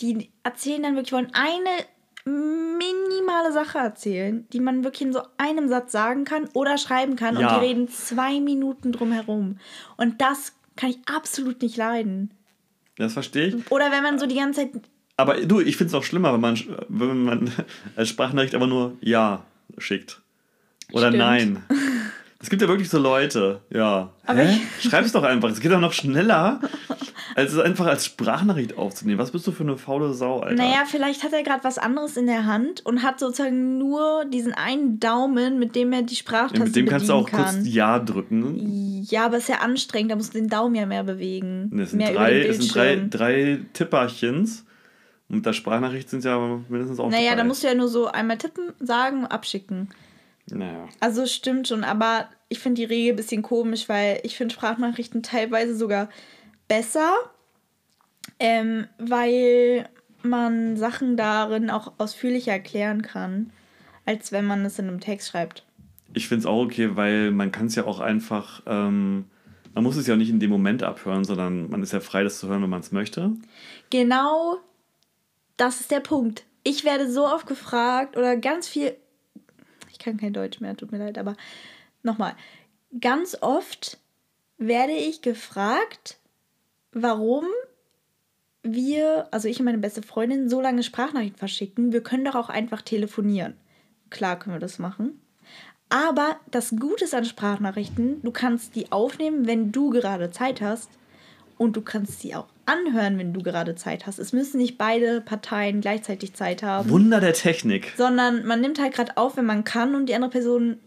[0.00, 1.70] die erzählen dann wirklich, wollen eine
[2.24, 7.38] minimale Sache erzählen, die man wirklich in so einem Satz sagen kann oder schreiben kann.
[7.38, 7.54] Ja.
[7.54, 9.60] Und die reden zwei Minuten drum herum.
[9.96, 12.32] Und das kann ich absolut nicht leiden.
[12.96, 13.70] Das verstehe ich.
[13.70, 14.82] Oder wenn man so die ganze Zeit
[15.16, 17.52] Aber du, ich finde es auch schlimmer, wenn man, wenn man
[17.94, 19.44] als Sprachnachricht aber nur Ja
[19.78, 20.19] schickt.
[20.92, 21.18] Oder Stimmt.
[21.18, 21.62] Nein.
[22.42, 24.14] Es gibt ja wirklich so Leute, ja.
[24.80, 25.50] Schreib's doch einfach.
[25.50, 26.60] Es geht doch noch schneller,
[27.34, 29.18] als es einfach als Sprachnachricht aufzunehmen.
[29.18, 30.54] Was bist du für eine faule Sau, Alter?
[30.54, 34.54] Naja, vielleicht hat er gerade was anderes in der Hand und hat sozusagen nur diesen
[34.54, 37.56] einen Daumen, mit dem er die Sprachtaste Ja, mit dem kannst du auch bedienen kurz
[37.56, 37.66] kann.
[37.66, 39.02] Ja drücken.
[39.10, 41.70] Ja, aber ist ja anstrengend, da musst du den Daumen ja mehr bewegen.
[41.78, 44.64] Es sind, mehr drei, es sind drei, drei Tipperchens.
[45.28, 46.38] Und mit der Sprachnachricht sind es ja
[46.70, 49.90] mindestens auch Naja, da musst du ja nur so einmal tippen, sagen, abschicken.
[50.50, 50.88] Naja.
[51.00, 55.22] Also stimmt schon, aber ich finde die Regel ein bisschen komisch, weil ich finde Sprachnachrichten
[55.22, 56.08] teilweise sogar
[56.68, 57.12] besser,
[58.38, 59.88] ähm, weil
[60.22, 63.52] man Sachen darin auch ausführlicher erklären kann,
[64.04, 65.64] als wenn man es in einem Text schreibt.
[66.12, 69.26] Ich finde es auch okay, weil man kann es ja auch einfach, ähm,
[69.74, 72.24] man muss es ja auch nicht in dem Moment abhören, sondern man ist ja frei,
[72.24, 73.32] das zu hören, wenn man es möchte.
[73.90, 74.58] Genau
[75.60, 76.44] das ist der Punkt.
[76.62, 78.96] Ich werde so oft gefragt oder ganz viel.
[80.02, 81.36] Kann kein Deutsch mehr, tut mir leid, aber
[82.02, 82.34] nochmal.
[83.00, 83.98] Ganz oft
[84.58, 86.18] werde ich gefragt,
[86.92, 87.44] warum
[88.62, 91.92] wir, also ich und meine beste Freundin, so lange Sprachnachrichten verschicken.
[91.92, 93.54] Wir können doch auch einfach telefonieren.
[94.10, 95.20] Klar können wir das machen.
[95.88, 100.90] Aber das Gute ist an Sprachnachrichten, du kannst die aufnehmen, wenn du gerade Zeit hast.
[101.58, 104.18] Und du kannst sie auch anhören, wenn du gerade Zeit hast.
[104.18, 107.92] Es müssen nicht beide Parteien gleichzeitig Zeit haben, Wunder der Technik.
[107.96, 110.78] sondern man nimmt halt gerade auf, wenn man kann und die andere Person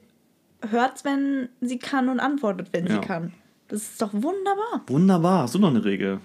[0.69, 2.93] hört es, wenn sie kann und antwortet, wenn Ja.
[2.95, 3.33] sie kann.
[3.67, 4.83] Das ist doch wunderbar.
[4.87, 5.49] Wunderbar.
[5.51, 6.19] Du noch eine Regel?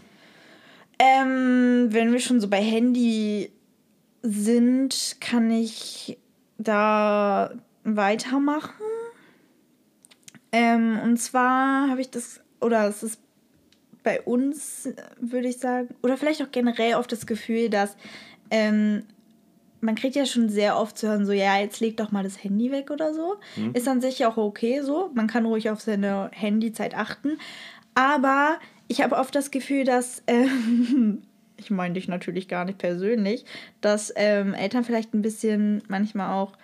[0.99, 3.51] Ähm, wenn wir schon so bei Handy
[4.23, 6.19] sind, kann ich
[6.59, 7.53] da
[7.85, 8.75] weitermachen.
[10.51, 13.21] Ähm, und zwar habe ich das, oder es ist
[14.09, 14.89] bei uns,
[15.21, 17.95] würde ich sagen, oder vielleicht auch generell oft das Gefühl, dass
[18.51, 19.03] ähm,
[19.83, 22.43] man kriegt ja schon sehr oft zu hören, so, ja, jetzt leg doch mal das
[22.43, 23.37] Handy weg oder so.
[23.75, 25.11] Ist an sich auch okay so.
[25.13, 27.39] Man kann ruhig auf seine Handyzeit achten.
[27.95, 31.21] Aber ich habe oft das Gefühl, dass, ähm,
[31.59, 33.45] ich meine dich natürlich gar nicht persönlich,
[33.83, 36.55] dass ähm, Eltern vielleicht ein bisschen manchmal auch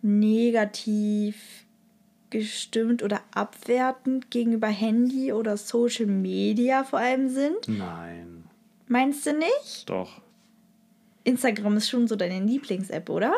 [0.00, 1.66] negativ
[2.30, 7.68] gestimmt oder abwertend gegenüber Handy oder Social Media vor allem sind.
[7.68, 8.44] Nein.
[8.86, 9.84] Meinst du nicht?
[9.88, 10.20] Doch.
[11.24, 13.34] Instagram ist schon so deine Lieblings-App, oder?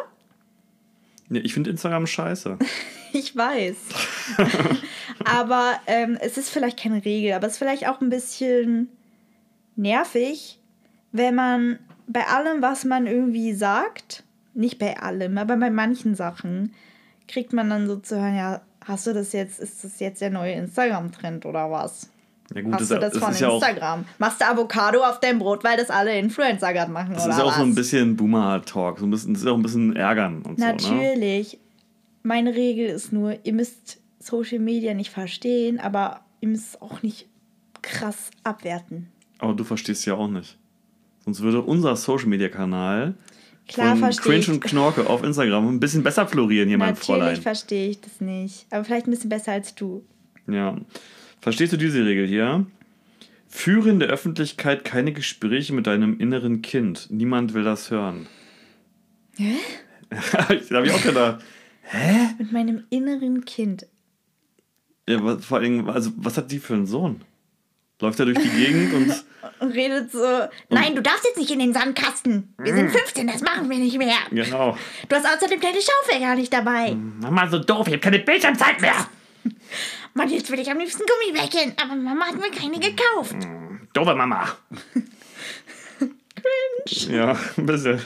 [1.29, 2.59] Ja, ich finde Instagram scheiße.
[3.13, 3.77] ich weiß.
[5.25, 8.89] aber ähm, es ist vielleicht keine Regel, aber es ist vielleicht auch ein bisschen
[9.77, 10.61] nervig,
[11.13, 14.25] wenn man bei allem, was man irgendwie sagt,
[14.55, 16.75] nicht bei allem, aber bei manchen Sachen,
[17.29, 20.31] kriegt man dann so zu hören, ja, hast du das jetzt, ist das jetzt der
[20.31, 22.11] neue Instagram-Trend oder was?
[22.55, 24.01] Ja gut, Hast das, du das, das von Instagram?
[24.01, 27.29] Ja Machst du Avocado auf dein Brot, weil das alle Influencer gerade machen, das oder
[27.29, 27.57] Das ist auch was?
[27.57, 28.99] so ein bisschen Boomer-Talk.
[28.99, 31.51] So das ist auch ein bisschen ärgern und Natürlich.
[31.51, 31.63] So, ne?
[32.23, 37.03] Meine Regel ist nur, ihr müsst Social Media nicht verstehen, aber ihr müsst es auch
[37.03, 37.29] nicht
[37.83, 39.09] krass abwerten.
[39.39, 40.59] Aber du verstehst ja auch nicht.
[41.25, 43.15] Sonst würde unser Social Media Kanal
[43.69, 47.21] Klar, von Cringe und Knorke auf Instagram ein bisschen besser florieren hier, mein Fräulein.
[47.21, 48.67] Natürlich verstehe ich das nicht.
[48.71, 50.05] Aber vielleicht ein bisschen besser als du.
[50.49, 50.77] Ja.
[51.41, 52.67] Verstehst du diese Regel hier?
[53.49, 57.09] Führe in der Öffentlichkeit keine Gespräche mit deinem inneren Kind.
[57.11, 58.27] Niemand will das hören.
[59.37, 59.55] Hä?
[60.11, 61.45] da habe ich auch gedacht.
[61.83, 62.35] Hä?
[62.39, 63.87] Mit meinem inneren Kind.
[65.09, 67.23] Ja, was, vor allem, also, was hat die für einen Sohn?
[68.01, 69.25] Läuft er durch die Gegend und.
[69.61, 72.55] und redet so: Nein, du darfst jetzt nicht in den Sandkasten.
[72.59, 73.33] Wir sind 15, hm.
[73.33, 74.17] das machen wir nicht mehr.
[74.31, 74.77] Genau.
[75.09, 76.95] Du hast außerdem keine Schaufel gar nicht dabei.
[76.95, 79.07] Mama, so doof, ich habe keine Bildschirmzeit mehr.
[80.15, 83.37] Mann, jetzt will ich am liebsten Gummibärchen, aber Mama hat mir keine gekauft.
[83.37, 84.49] Mm, doofe Mama.
[85.99, 87.17] Cringe.
[87.17, 88.01] Ja, ein bisschen.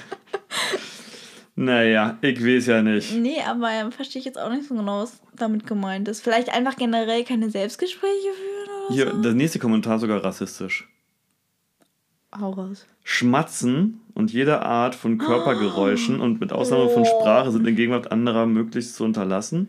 [1.57, 3.13] Naja, ich weiß ja nicht.
[3.15, 6.21] Nee, aber ähm, verstehe ich jetzt auch nicht so genau, was damit gemeint ist.
[6.21, 9.23] Vielleicht einfach generell keine Selbstgespräche führen oder Hier, so?
[9.23, 10.89] der nächste Kommentar sogar rassistisch.
[12.39, 12.87] Hau raus.
[13.05, 16.25] Schmatzen und jede Art von Körpergeräuschen oh.
[16.25, 19.69] und mit Ausnahme von Sprache sind in Gegenwart anderer möglichst zu unterlassen.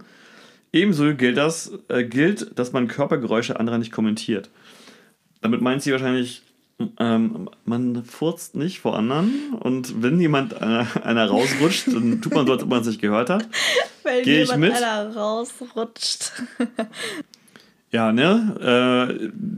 [0.71, 4.49] Ebenso gilt, das, äh, gilt, dass man Körpergeräusche anderer nicht kommentiert.
[5.41, 6.41] Damit meint sie wahrscheinlich,
[6.99, 12.45] ähm, man furzt nicht vor anderen und wenn jemand einer, einer rausrutscht, dann tut man
[12.45, 13.47] so, als ob man es nicht gehört hat.
[14.23, 14.73] Gehe ich mit.
[14.73, 16.33] einer rausrutscht.
[17.91, 19.09] ja, ne?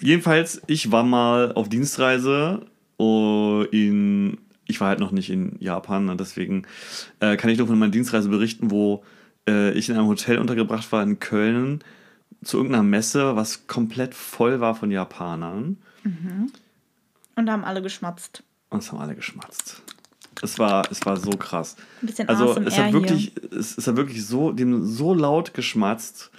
[0.01, 2.61] Äh, jedenfalls, ich war mal auf Dienstreise
[2.99, 4.37] in.
[4.69, 6.17] Ich war halt noch nicht in Japan, ne?
[6.17, 6.63] deswegen
[7.21, 9.05] äh, kann ich nur von meiner Dienstreise berichten, wo
[9.47, 11.81] äh, ich in einem Hotel untergebracht war in Köln
[12.43, 15.77] zu irgendeiner Messe, was komplett voll war von Japanern.
[16.03, 16.51] Mhm.
[17.35, 18.43] Und da haben alle geschmatzt.
[18.69, 19.81] Und es haben alle geschmatzt.
[20.41, 21.75] Es war, es war so krass.
[22.01, 26.29] Ein bisschen also es hat wirklich, es, es hat wirklich so, dem so laut geschmatzt,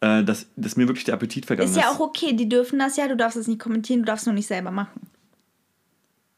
[0.00, 1.76] äh, dass, dass mir wirklich der Appetit vergangen ist.
[1.76, 4.22] Ist ja auch okay, die dürfen das ja, du darfst es nicht kommentieren, du darfst
[4.22, 5.00] es nur nicht selber machen.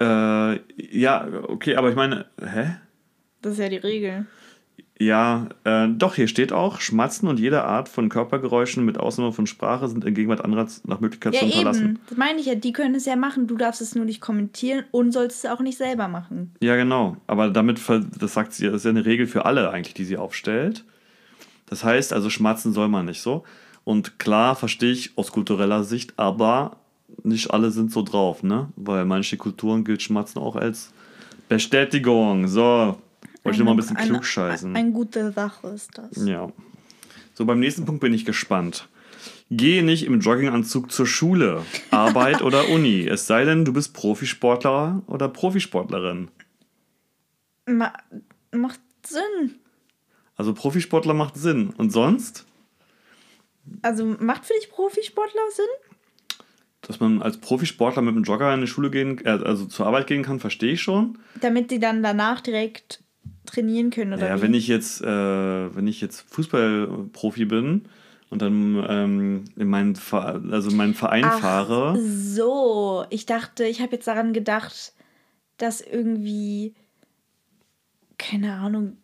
[0.02, 0.60] Äh,
[0.98, 2.76] ja, okay, aber ich meine, hä?
[3.40, 4.26] Das ist ja die Regel.
[4.98, 9.46] Ja, äh, doch, hier steht auch, Schmatzen und jede Art von Körpergeräuschen mit Ausnahme von
[9.46, 11.84] Sprache sind in Gegenwart anderer nach Möglichkeit ja, zu unterlassen.
[11.84, 12.00] Eben.
[12.08, 14.84] Das meine ich ja, die können es ja machen, du darfst es nur nicht kommentieren
[14.90, 16.54] und sollst es auch nicht selber machen.
[16.60, 17.16] Ja, genau.
[17.26, 20.16] Aber damit, das sagt sie, das ist ja eine Regel für alle eigentlich, die sie
[20.16, 20.84] aufstellt.
[21.66, 23.44] Das heißt, also schmatzen soll man nicht so.
[23.84, 26.76] Und klar verstehe ich aus kultureller Sicht, aber
[27.22, 28.68] nicht alle sind so drauf, ne?
[28.76, 30.92] Weil manche Kulturen gilt Schmatzen auch als
[31.48, 32.48] Bestätigung.
[32.48, 32.98] So,
[33.42, 34.70] wollte ich nur mal ein bisschen klug scheißen.
[34.70, 36.26] Eine, eine gute Sache ist das.
[36.26, 36.50] Ja.
[37.34, 38.88] So, beim nächsten Punkt bin ich gespannt.
[39.50, 43.06] Gehe nicht im Jogginganzug zur Schule, Arbeit oder Uni.
[43.06, 46.28] Es sei denn, du bist Profisportler oder Profisportlerin.
[47.66, 47.92] Ma
[48.50, 49.56] macht Sinn.
[50.36, 51.70] Also Profisportler macht Sinn.
[51.76, 52.46] Und sonst?
[53.82, 55.66] Also macht für dich Profisportler Sinn?
[56.82, 60.06] Dass man als Profisportler mit einem Jogger in die Schule gehen, äh, also zur Arbeit
[60.08, 61.18] gehen kann, verstehe ich schon.
[61.40, 63.02] Damit die dann danach direkt
[63.46, 64.42] trainieren können oder Ja, wie?
[64.42, 67.86] wenn ich jetzt, äh, wenn ich jetzt Fußballprofi bin
[68.30, 71.98] und dann ähm, in meinen, also meinen Verein Ach, fahre.
[72.00, 74.92] So, ich dachte, ich habe jetzt daran gedacht,
[75.58, 76.74] dass irgendwie,
[78.18, 78.96] keine Ahnung,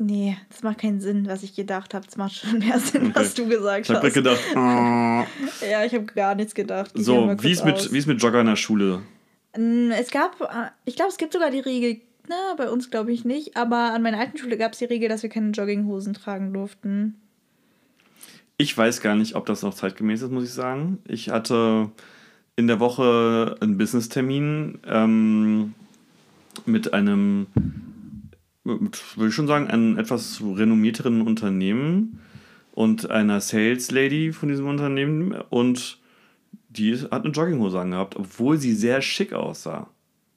[0.00, 2.06] nee, das macht keinen Sinn, was ich gedacht habe.
[2.08, 3.12] Es macht schon mehr Sinn, okay.
[3.14, 4.16] was du gesagt ich hab hast.
[4.16, 5.66] Ich habe gedacht, oh.
[5.70, 6.92] ja, ich habe gar nichts gedacht.
[6.94, 9.02] Ich so, wie ist, mit, wie ist mit Jogger in der Schule?
[9.52, 13.24] Es gab, äh, ich glaube, es gibt sogar die Regel, na, bei uns glaube ich
[13.24, 13.56] nicht.
[13.56, 17.20] Aber an meiner alten Schule gab es die Regel, dass wir keine Jogginghosen tragen durften.
[18.56, 20.98] Ich weiß gar nicht, ob das noch zeitgemäß ist, muss ich sagen.
[21.08, 21.90] Ich hatte
[22.56, 25.74] in der Woche einen Business-Termin ähm,
[26.66, 27.46] mit einem,
[28.78, 32.20] würde ich schon sagen, einem etwas renommierteren Unternehmen
[32.72, 35.98] und einer Sales Lady von diesem Unternehmen und
[36.68, 39.88] die hat eine Jogginghose angehabt, obwohl sie sehr schick aussah.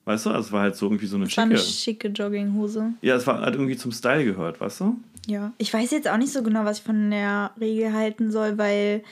[0.05, 1.41] Weißt du, es war halt so irgendwie so eine schicke.
[1.41, 2.93] Eine schicke Jogginghose.
[3.01, 4.97] Ja, es war halt irgendwie zum Style gehört, weißt du?
[5.27, 8.57] Ja, ich weiß jetzt auch nicht so genau, was ich von der Regel halten soll,
[8.57, 9.03] weil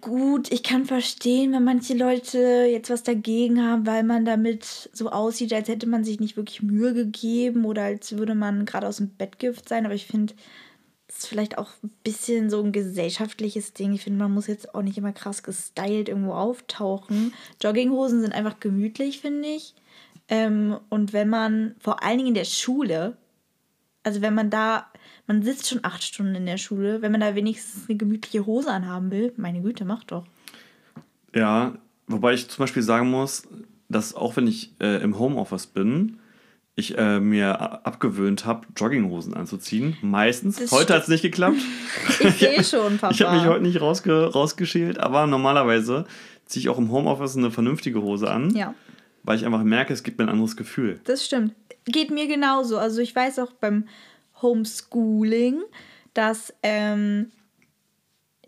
[0.00, 5.10] gut, ich kann verstehen, wenn manche Leute jetzt was dagegen haben, weil man damit so
[5.10, 8.96] aussieht, als hätte man sich nicht wirklich Mühe gegeben oder als würde man gerade aus
[8.96, 9.84] dem Bett gift sein.
[9.84, 10.34] Aber ich finde,
[11.06, 13.92] das ist vielleicht auch ein bisschen so ein gesellschaftliches Ding.
[13.92, 17.32] Ich finde, man muss jetzt auch nicht immer krass gestylt irgendwo auftauchen.
[17.62, 19.74] Jogginghosen sind einfach gemütlich, finde ich.
[20.28, 23.16] Ähm, und wenn man, vor allen Dingen in der Schule,
[24.02, 24.90] also wenn man da
[25.26, 27.02] man sitzt schon acht Stunden in der Schule.
[27.02, 30.24] Wenn man da wenigstens eine gemütliche Hose anhaben will, meine Güte, mach doch.
[31.34, 31.74] Ja,
[32.06, 33.46] wobei ich zum Beispiel sagen muss,
[33.88, 36.18] dass auch wenn ich äh, im Homeoffice bin,
[36.78, 39.96] ich äh, mir abgewöhnt habe, Jogginghosen anzuziehen.
[40.02, 40.56] Meistens.
[40.56, 41.56] Das heute hat es nicht geklappt.
[42.20, 43.12] ich sehe schon, Papa.
[43.12, 46.04] Ich habe mich heute nicht rausge rausgeschält, aber normalerweise
[46.44, 48.54] ziehe ich auch im Homeoffice eine vernünftige Hose an.
[48.54, 48.74] Ja.
[49.22, 51.00] Weil ich einfach merke, es gibt mir ein anderes Gefühl.
[51.04, 51.54] Das stimmt.
[51.86, 52.78] Geht mir genauso.
[52.78, 53.88] Also ich weiß auch beim
[54.42, 55.62] Homeschooling,
[56.14, 57.30] dass ähm,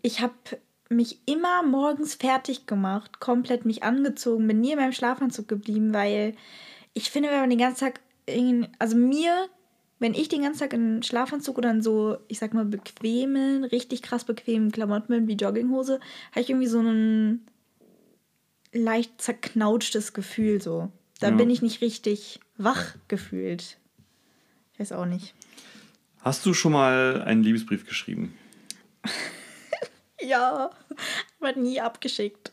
[0.01, 0.33] ich habe
[0.89, 6.35] mich immer morgens fertig gemacht, komplett mich angezogen, bin nie in meinem Schlafanzug geblieben, weil
[6.93, 9.47] ich finde, wenn man den ganzen Tag, in, also mir,
[9.99, 14.01] wenn ich den ganzen Tag in Schlafanzug oder in so, ich sag mal, bequemen, richtig
[14.01, 15.99] krass bequemen Klamotten bin, wie Jogginghose,
[16.31, 17.45] habe ich irgendwie so ein
[18.71, 20.89] leicht zerknautschtes Gefühl so.
[21.19, 21.35] Da ja.
[21.35, 23.77] bin ich nicht richtig wach gefühlt.
[24.73, 25.35] Ich weiß auch nicht.
[26.21, 28.33] Hast du schon mal einen Liebesbrief geschrieben?
[30.21, 30.69] ja,
[31.39, 32.51] aber nie abgeschickt.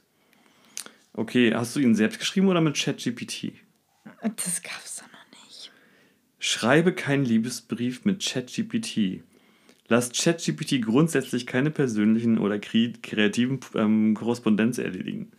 [1.13, 3.53] Okay, hast du ihn selbst geschrieben oder mit ChatGPT?
[4.23, 5.73] Das gab's doch noch nicht.
[6.39, 9.25] Schreibe keinen Liebesbrief mit ChatGPT.
[9.89, 15.33] Lass ChatGPT grundsätzlich keine persönlichen oder kreativen ähm, Korrespondenz erledigen.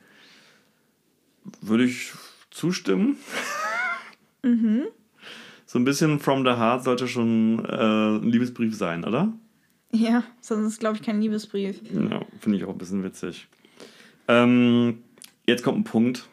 [1.61, 2.11] Würde ich
[2.49, 3.17] zustimmen?
[4.41, 4.87] Mhm
[5.67, 9.33] so ein bisschen from the heart sollte schon äh, ein Liebesbrief sein, oder?
[9.91, 11.81] Ja, sonst ist es, glaube ich, kein Liebesbrief.
[11.93, 13.47] Ja, finde ich auch ein bisschen witzig.
[14.29, 14.99] Ähm,
[15.45, 16.29] jetzt kommt ein Punkt.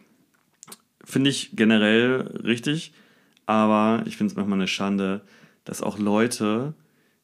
[1.04, 2.94] Finde ich generell richtig,
[3.44, 5.22] aber ich finde es manchmal eine Schande,
[5.64, 6.74] dass auch Leute,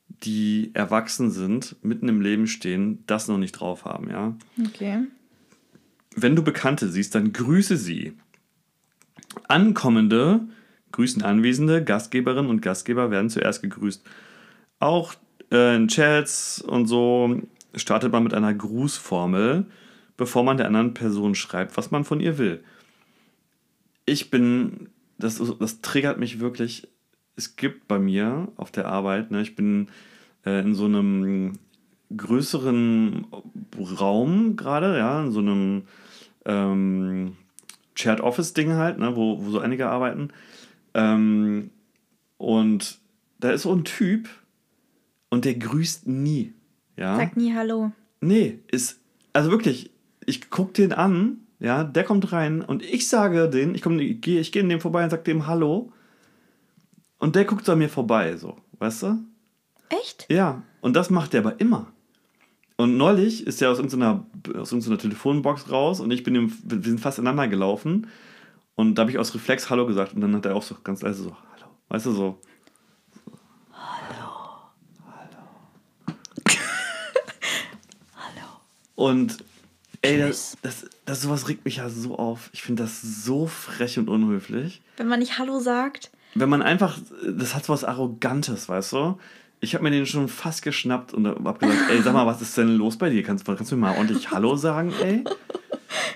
[0.09, 4.37] die erwachsen sind, mitten im Leben stehen, das noch nicht drauf haben, ja?
[4.67, 5.05] Okay.
[6.17, 8.15] Wenn du Bekannte siehst, dann grüße sie.
[9.47, 10.41] Ankommende
[10.93, 14.03] grüßen Anwesende, Gastgeberinnen und Gastgeber werden zuerst gegrüßt.
[14.79, 15.15] Auch
[15.53, 17.41] äh, in Chats und so
[17.75, 19.67] startet man mit einer Grußformel,
[20.17, 22.63] bevor man der anderen Person schreibt, was man von ihr will.
[24.07, 24.89] Ich bin,
[25.19, 26.89] das, das triggert mich wirklich.
[27.37, 29.89] Es gibt bei mir auf der Arbeit, ne, ich bin
[30.45, 31.59] äh, in so einem
[32.15, 33.27] größeren
[34.01, 35.83] Raum gerade, ja, in so einem
[36.45, 37.37] ähm,
[37.95, 40.31] Shared Office Ding halt, ne, wo, wo so einige arbeiten.
[40.95, 41.71] Ähm,
[42.37, 42.99] und
[43.39, 44.29] da ist so ein Typ
[45.31, 46.53] und der grüßt nie.
[46.97, 47.17] Ja?
[47.17, 47.93] Sagt nie Hallo.
[48.21, 49.01] Nee, ist,
[49.33, 49.91] also wirklich,
[50.27, 54.41] ich gucke den an, ja, der kommt rein und ich sage den, ich, ich gehe
[54.41, 55.93] ich geh in dem vorbei und sage dem Hallo
[57.19, 59.19] und der guckt so an mir vorbei, so, weißt du?
[59.89, 60.27] Echt?
[60.31, 61.93] Ja, und das macht der aber immer.
[62.77, 64.25] Und neulich ist er aus irgendeiner,
[64.57, 68.07] aus irgendeiner Telefonbox raus und ich bin ihm, wir sind fast ineinander gelaufen
[68.81, 71.03] und da habe ich aus Reflex Hallo gesagt und dann hat er auch so ganz
[71.03, 71.71] leise so Hallo.
[71.91, 72.41] Weißt du so.
[73.73, 74.31] Hallo.
[75.05, 75.43] Hallo.
[78.17, 78.47] Hallo.
[78.95, 79.37] Und
[80.01, 82.49] ey, das, das, das sowas regt mich ja so auf.
[82.53, 84.81] Ich finde das so frech und unhöflich.
[84.97, 86.11] Wenn man nicht Hallo sagt.
[86.35, 89.19] Wenn man einfach, das hat so was Arrogantes, weißt du?
[89.61, 92.57] Ich habe mir den schon fast geschnappt und habe gesagt, ey, sag mal, was ist
[92.57, 93.23] denn los bei dir?
[93.23, 95.25] Kannst, kannst du mir mal ordentlich Hallo sagen, ey?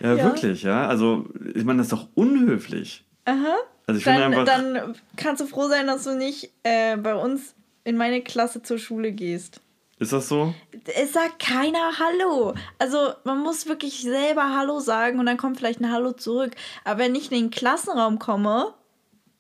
[0.00, 0.86] Ja, ja, wirklich, ja.
[0.86, 3.04] Also, ich meine, das ist doch unhöflich.
[3.24, 3.56] Aha.
[3.86, 4.44] Also ich dann, finde einfach.
[4.44, 8.78] Dann kannst du froh sein, dass du nicht äh, bei uns in meine Klasse zur
[8.78, 9.60] Schule gehst.
[9.98, 10.54] Ist das so?
[10.96, 12.54] Es sagt keiner Hallo.
[12.78, 16.52] Also man muss wirklich selber Hallo sagen und dann kommt vielleicht ein Hallo zurück.
[16.84, 18.74] Aber wenn ich in den Klassenraum komme,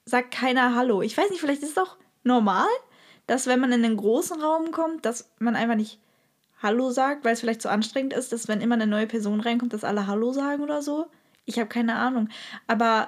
[0.04, 1.02] sagt keiner Hallo.
[1.02, 2.68] Ich weiß nicht, vielleicht ist es doch normal,
[3.26, 5.98] dass wenn man in einen großen Raum kommt, dass man einfach nicht
[6.62, 9.72] Hallo sagt, weil es vielleicht so anstrengend ist, dass wenn immer eine neue Person reinkommt,
[9.72, 11.06] dass alle Hallo sagen oder so.
[11.44, 12.28] Ich habe keine Ahnung.
[12.66, 13.06] Aber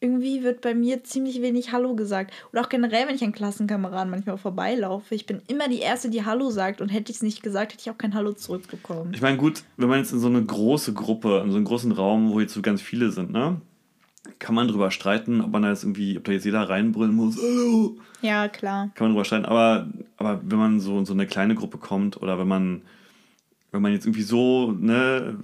[0.00, 2.32] irgendwie wird bei mir ziemlich wenig Hallo gesagt.
[2.52, 5.14] Oder auch generell, wenn ich an Klassenkameraden manchmal vorbeilaufe.
[5.14, 6.80] Ich bin immer die Erste, die Hallo sagt.
[6.80, 9.14] Und hätte ich es nicht gesagt, hätte ich auch kein Hallo zurückbekommen.
[9.14, 11.92] Ich meine, gut, wenn man jetzt in so eine große Gruppe, in so einen großen
[11.92, 13.60] Raum, wo jetzt so ganz viele sind, ne?
[14.38, 17.36] kann man drüber streiten, ob man da jetzt irgendwie, ob da jetzt jeder reinbrüllen muss.
[17.36, 17.96] Hallo.
[18.22, 18.90] Ja, klar.
[18.94, 19.46] Kann man drüber streiten.
[19.46, 22.82] Aber, aber wenn man so in so eine kleine Gruppe kommt oder wenn man,
[23.72, 25.38] wenn man jetzt irgendwie so, ne,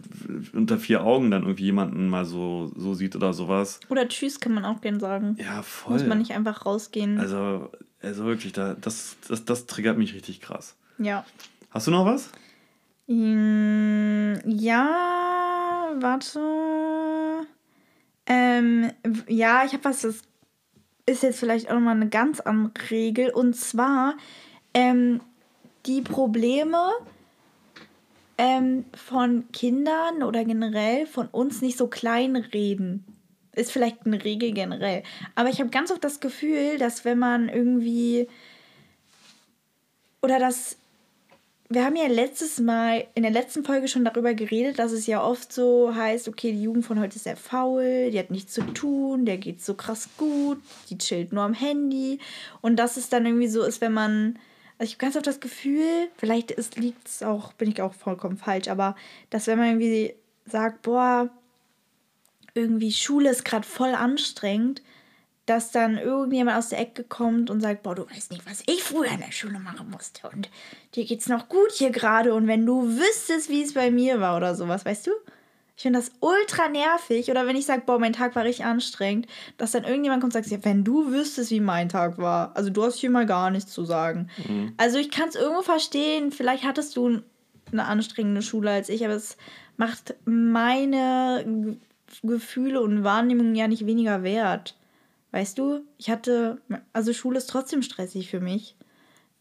[0.52, 3.80] unter vier Augen dann irgendwie jemanden mal so, so sieht oder sowas.
[3.88, 5.36] Oder Tschüss kann man auch gern sagen.
[5.40, 5.94] Ja, voll.
[5.94, 7.18] Muss man nicht einfach rausgehen.
[7.18, 7.70] Also,
[8.02, 10.76] also wirklich, da, das, das, das triggert mich richtig krass.
[10.98, 11.24] Ja.
[11.70, 12.30] Hast du noch was?
[13.06, 16.40] Mm, Ja, warte.
[18.26, 18.92] Ähm,
[19.26, 20.20] ja, ich habe was, das
[21.06, 23.30] ist jetzt vielleicht auch nochmal eine ganz andere Regel.
[23.30, 24.16] Und zwar
[24.74, 25.20] ähm,
[25.86, 26.90] die Probleme
[28.38, 33.04] ähm, von Kindern oder generell von uns nicht so klein reden.
[33.52, 35.02] Ist vielleicht eine Regel generell.
[35.34, 38.28] Aber ich habe ganz oft das Gefühl, dass wenn man irgendwie.
[40.22, 40.76] Oder dass
[41.70, 45.22] wir haben ja letztes Mal in der letzten Folge schon darüber geredet, dass es ja
[45.22, 48.62] oft so heißt, okay, die Jugend von heute ist sehr faul, die hat nichts zu
[48.62, 52.20] tun, der geht so krass gut, die chillt nur am Handy.
[52.62, 54.38] Und dass es dann irgendwie so ist, wenn man,
[54.78, 58.36] also ich habe ganz oft das Gefühl, vielleicht liegt es auch, bin ich auch vollkommen
[58.36, 58.94] falsch, aber
[59.30, 60.14] dass wenn man irgendwie
[60.46, 61.28] sagt, boah,
[62.54, 64.82] irgendwie Schule ist gerade voll anstrengend,
[65.46, 68.82] dass dann irgendjemand aus der Ecke kommt und sagt, boah, du weißt nicht, was ich
[68.82, 70.48] früher in der Schule machen musste und
[70.94, 74.36] dir geht's noch gut hier gerade und wenn du wüsstest, wie es bei mir war
[74.36, 75.10] oder sowas, weißt du?
[75.78, 79.28] Ich finde das ultra nervig oder wenn ich sage, boah, mein Tag war richtig anstrengend,
[79.58, 82.68] dass dann irgendjemand kommt und sagt, ja, wenn du wüsstest, wie mein Tag war, also
[82.68, 84.28] du hast hier mal gar nichts zu sagen.
[84.76, 87.22] Also ich kann es irgendwo verstehen, vielleicht hattest du
[87.70, 89.36] eine anstrengende Schule als ich, aber es
[89.76, 91.76] macht meine Ge-
[92.24, 94.76] Gefühle und Wahrnehmungen ja nicht weniger wert.
[95.30, 96.60] Weißt du, ich hatte,
[96.92, 98.74] also Schule ist trotzdem stressig für mich.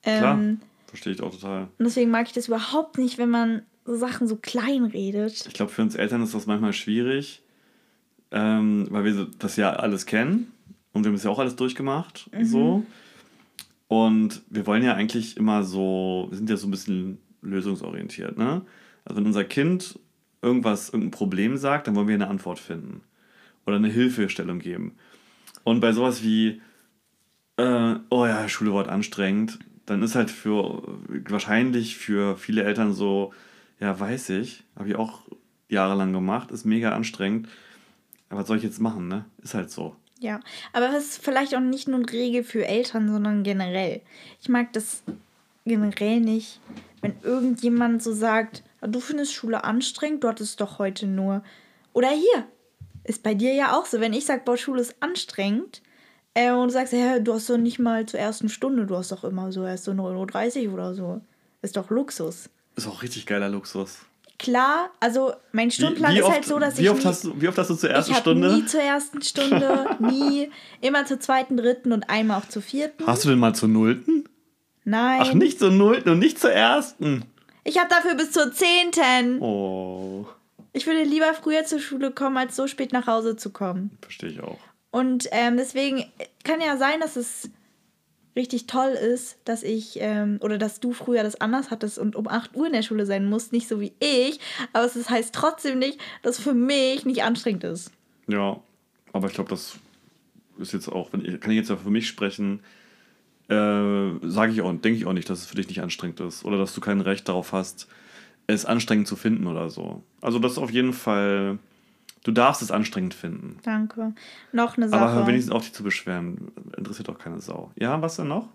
[0.04, 1.62] Klar, Ähm, verstehe ich auch total.
[1.80, 5.46] und deswegen mag ich das überhaupt nicht, wenn man so Sachen so klein redet.
[5.48, 7.42] Ich glaube, für uns Eltern ist das manchmal schwierig,
[8.32, 10.52] ähm, weil wir das ja alles kennen
[10.92, 12.30] und wir haben es ja auch alles durchgemacht.
[12.44, 12.86] So.
[13.88, 18.38] Und wir wollen ja eigentlich immer so, wir sind ja so ein bisschen lösungsorientiert.
[18.38, 18.62] Ne?
[19.06, 19.98] Also wenn unser Kind
[20.42, 23.02] irgendwas, irgendein Problem sagt, dann wollen wir eine Antwort finden
[23.66, 24.98] oder eine Hilfestellung geben.
[25.64, 26.62] Und bei sowas wie,
[27.56, 30.84] äh, oh ja, Schule wird anstrengend, dann ist halt für
[31.30, 33.34] wahrscheinlich für viele Eltern so,
[33.80, 35.22] ja, weiß ich, habe ich auch
[35.70, 37.48] jahrelang gemacht, ist mega anstrengend.
[38.30, 39.26] Aber was soll ich jetzt machen, ne?
[39.42, 39.96] Ist halt so.
[40.20, 40.40] Ja,
[40.74, 44.02] aber es ist vielleicht auch nicht nur eine Regel für Eltern, sondern generell.
[44.42, 45.04] Ich mag das
[45.66, 46.60] generell nicht,
[47.02, 51.44] wenn irgendjemand so sagt, "Ah, du findest Schule anstrengend, du hattest doch heute nur.
[51.94, 52.48] Oder hier,
[53.04, 55.82] ist bei dir ja auch so, wenn ich sage, boah, Schule ist anstrengend,
[56.34, 59.12] äh, und du sagst, ja, du hast doch nicht mal zur ersten Stunde, du hast
[59.12, 61.22] doch immer so erst so 9.30 Uhr oder so.
[61.62, 62.50] Ist doch Luxus.
[62.78, 63.98] Ist auch richtig geiler Luxus.
[64.40, 66.90] Klar, also mein Wie, Stundenplan wie, ist oft, halt so, dass wie, ich.
[66.92, 68.54] oft nie- hast du, wie oft hast du zur ersten ich Stunde?
[68.54, 70.52] nie zur ersten Stunde, nie.
[70.82, 73.06] Immer zur zweiten, dritten und einmal auch zur vierten.
[73.08, 74.30] Hast du denn mal zur Nullten?
[74.86, 75.22] Nein.
[75.24, 77.26] Ach, nicht zur Nullten und nicht zur Ersten.
[77.64, 79.42] Ich habe dafür bis zur zehnten.
[79.42, 80.28] Oh,
[80.72, 83.98] Ich würde lieber früher zur Schule kommen, als so spät nach Hause zu kommen.
[84.02, 84.60] verstehe ich auch.
[84.92, 86.06] Und ähm, deswegen
[86.44, 87.50] kann ja sein, dass es
[88.38, 92.30] richtig toll ist, dass ich ähm, oder dass du früher das anders hattest und um
[92.30, 94.40] 8 Uhr in der Schule sein musst, nicht so wie ich.
[94.72, 97.92] Aber es heißt trotzdem nicht, dass für mich nicht anstrengend ist.
[98.28, 98.62] Ja,
[99.12, 99.78] aber ich glaube, das
[100.60, 102.62] ist jetzt auch, wenn ich, kann ich jetzt ja für mich sprechen,
[103.50, 106.46] äh, sage ich auch, denke ich auch nicht, dass es für dich nicht anstrengend ist
[106.46, 107.88] oder dass du kein Recht darauf hast,
[108.48, 110.04] es anstrengend zu finden oder so.
[110.22, 111.58] Also das ist auf jeden Fall,
[112.24, 113.60] du darfst es anstrengend finden.
[113.64, 114.14] Danke.
[114.52, 115.02] Noch eine Sache.
[115.02, 116.52] Aber hör wenigstens auf, dich zu beschweren.
[116.78, 117.72] Interessiert doch keine Sau.
[117.76, 118.50] Ja, was denn noch?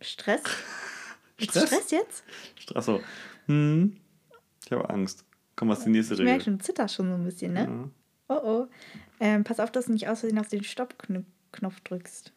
[0.00, 0.42] Stress?
[1.38, 1.68] Ist Stress?
[1.68, 2.24] Stress jetzt?
[2.74, 3.00] Achso.
[3.46, 3.96] Hm.
[4.64, 5.24] Ich habe Angst.
[5.54, 6.44] Komm, was ist die nächste Ich merke Regel?
[6.44, 7.60] schon, zitter schon so ein bisschen, ne?
[7.60, 7.90] Ja.
[8.28, 8.66] Oh oh.
[9.20, 12.32] Ähm, pass auf, dass du nicht aus Versehen auf den Stoppknopf drückst.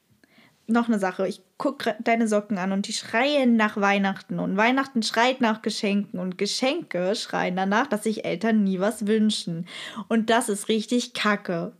[0.70, 1.28] Noch eine Sache.
[1.28, 4.40] Ich gucke deine Socken an und die schreien nach Weihnachten.
[4.40, 6.20] Und Weihnachten schreit nach Geschenken.
[6.20, 9.66] Und Geschenke schreien danach, dass sich Eltern nie was wünschen.
[10.08, 11.74] Und das ist richtig kacke.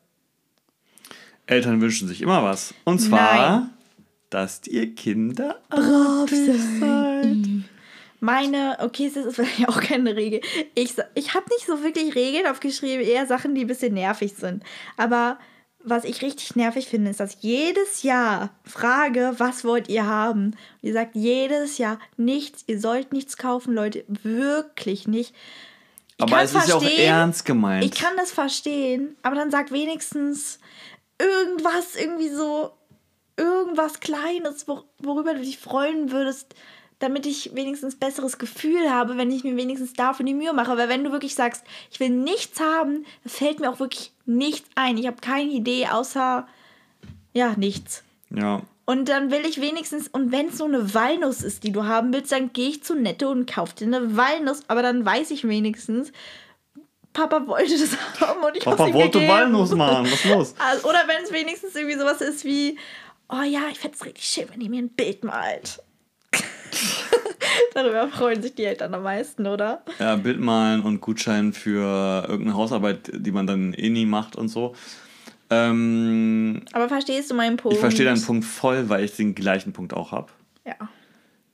[1.46, 2.74] Eltern wünschen sich immer was.
[2.84, 3.70] Und zwar, Nein.
[4.30, 7.38] dass ihr Kinder Brav seid.
[8.20, 10.42] Meine, okay, es ist vielleicht auch keine Regel.
[10.76, 14.64] Ich, ich habe nicht so wirklich Regeln aufgeschrieben, eher Sachen, die ein bisschen nervig sind.
[14.98, 15.40] Aber
[15.84, 20.46] was ich richtig nervig finde, ist, dass jedes Jahr frage, was wollt ihr haben?
[20.48, 25.34] Und ihr sagt jedes Jahr nichts, ihr sollt nichts kaufen, Leute, wirklich nicht.
[26.18, 27.86] Ich Aber es ist ja auch ernst gemeint.
[27.86, 30.60] Ich kann das verstehen, aber dann sag wenigstens
[31.18, 32.72] irgendwas, irgendwie so,
[33.38, 36.56] irgendwas Kleines, wor worüber du dich freuen würdest,
[37.00, 40.78] damit ich wenigstens besseres Gefühl habe, wenn ich mir wenigstens dafür die Mühe mache.
[40.78, 44.98] Weil wenn du wirklich sagst, ich will nichts haben, fällt mir auch wirklich nichts ein.
[44.98, 46.48] Ich habe keine Idee außer,
[47.34, 48.04] ja, nichts.
[48.30, 48.62] ja.
[48.86, 52.12] Und dann will ich wenigstens, und wenn es nur eine Walnuss ist, die du haben
[52.12, 54.62] willst, dann gehe ich zu Netto und kaufe dir eine Walnuss.
[54.68, 56.12] Aber dann weiß ich wenigstens,
[57.14, 59.32] Papa wollte das haben und ich Papa ihm wollte gegeben.
[59.32, 60.12] Walnuss machen.
[60.12, 60.56] Was los?
[60.60, 62.80] Also, oder wenn es wenigstens irgendwie sowas ist wie,
[63.30, 65.84] oh ja, ich fände es richtig schön, wenn ihr mir ein Bild malt.
[67.74, 69.84] Darüber freuen sich die Eltern am meisten, oder?
[70.00, 74.50] Ja, Bild malen und Gutschein für irgendeine Hausarbeit, die man dann eh nie macht und
[74.50, 74.76] so.
[75.50, 77.76] Ähm, Aber verstehst du meinen Punkt?
[77.76, 80.28] ich verstehe deinen Punkt voll, weil ich den gleichen Punkt auch habe.
[80.66, 80.76] Ja.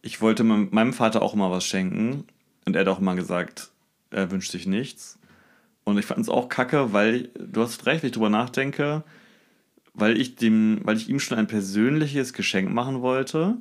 [0.01, 2.25] Ich wollte meinem Vater auch immer was schenken
[2.65, 3.71] und er hat auch immer gesagt,
[4.11, 5.17] er wünscht sich nichts.
[5.83, 9.03] Und ich fand es auch kacke, weil du hast recht, wenn ich drüber nachdenke,
[9.93, 13.55] weil ich dem, weil ich ihm schon ein persönliches Geschenk machen wollte,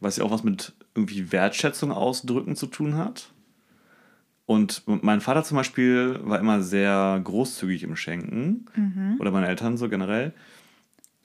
[0.00, 3.30] was ja auch was mit irgendwie Wertschätzung ausdrücken zu tun hat.
[4.46, 8.64] Und mein Vater zum Beispiel war immer sehr großzügig im Schenken.
[9.20, 10.32] Oder meine Eltern so generell.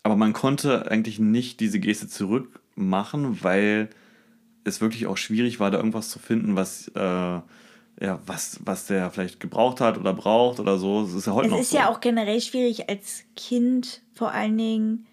[0.03, 3.89] Aber man konnte eigentlich nicht diese Geste zurückmachen, weil
[4.65, 9.09] es wirklich auch schwierig war, da irgendwas zu finden, was, äh, ja, was, was der
[9.11, 11.03] vielleicht gebraucht hat oder braucht oder so.
[11.03, 11.77] Das ist ja heute Es noch ist so.
[11.77, 15.05] ja auch generell schwierig als Kind, vor allen Dingen,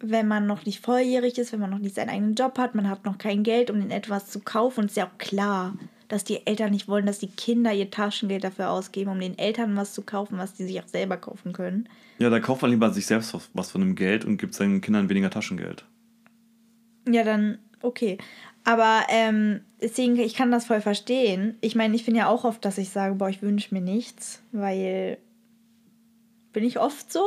[0.00, 2.88] wenn man noch nicht volljährig ist, wenn man noch nicht seinen eigenen Job hat, man
[2.88, 4.80] hat noch kein Geld, um den etwas zu kaufen.
[4.80, 5.74] Und es ist ja auch klar,
[6.08, 9.76] dass die Eltern nicht wollen, dass die Kinder ihr Taschengeld dafür ausgeben, um den Eltern
[9.76, 11.88] was zu kaufen, was die sich auch selber kaufen können.
[12.18, 14.80] Ja, da kauft man lieber sich selbst was, was von dem Geld und gibt seinen
[14.80, 15.84] Kindern weniger Taschengeld.
[17.08, 18.18] Ja, dann okay.
[18.64, 21.56] Aber ähm, deswegen, ich kann das voll verstehen.
[21.60, 24.42] Ich meine, ich bin ja auch oft, dass ich sage, boah, ich wünsche mir nichts,
[24.52, 25.18] weil
[26.52, 27.22] bin ich oft so.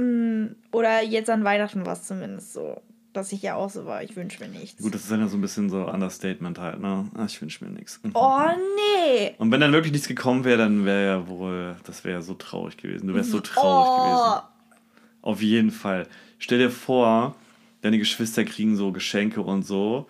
[0.00, 2.80] Mm, Oder jetzt an Weihnachten war es zumindest so,
[3.12, 4.82] dass ich ja auch so war, ich wünsche mir nichts.
[4.82, 7.08] Gut, das ist dann ja so ein bisschen so Understatement halt, ne?
[7.14, 8.00] Ah, ich wünsche mir nichts.
[8.14, 8.40] Oh
[8.76, 9.34] nee!
[9.38, 12.34] Und wenn dann wirklich nichts gekommen wäre, dann wäre ja wohl, das wäre ja so
[12.34, 13.08] traurig gewesen.
[13.08, 14.42] Du wärst so traurig gewesen.
[15.22, 16.06] Oh, Auf jeden Fall.
[16.38, 17.34] Stell dir vor,
[17.82, 20.06] deine Geschwister kriegen so Geschenke und so.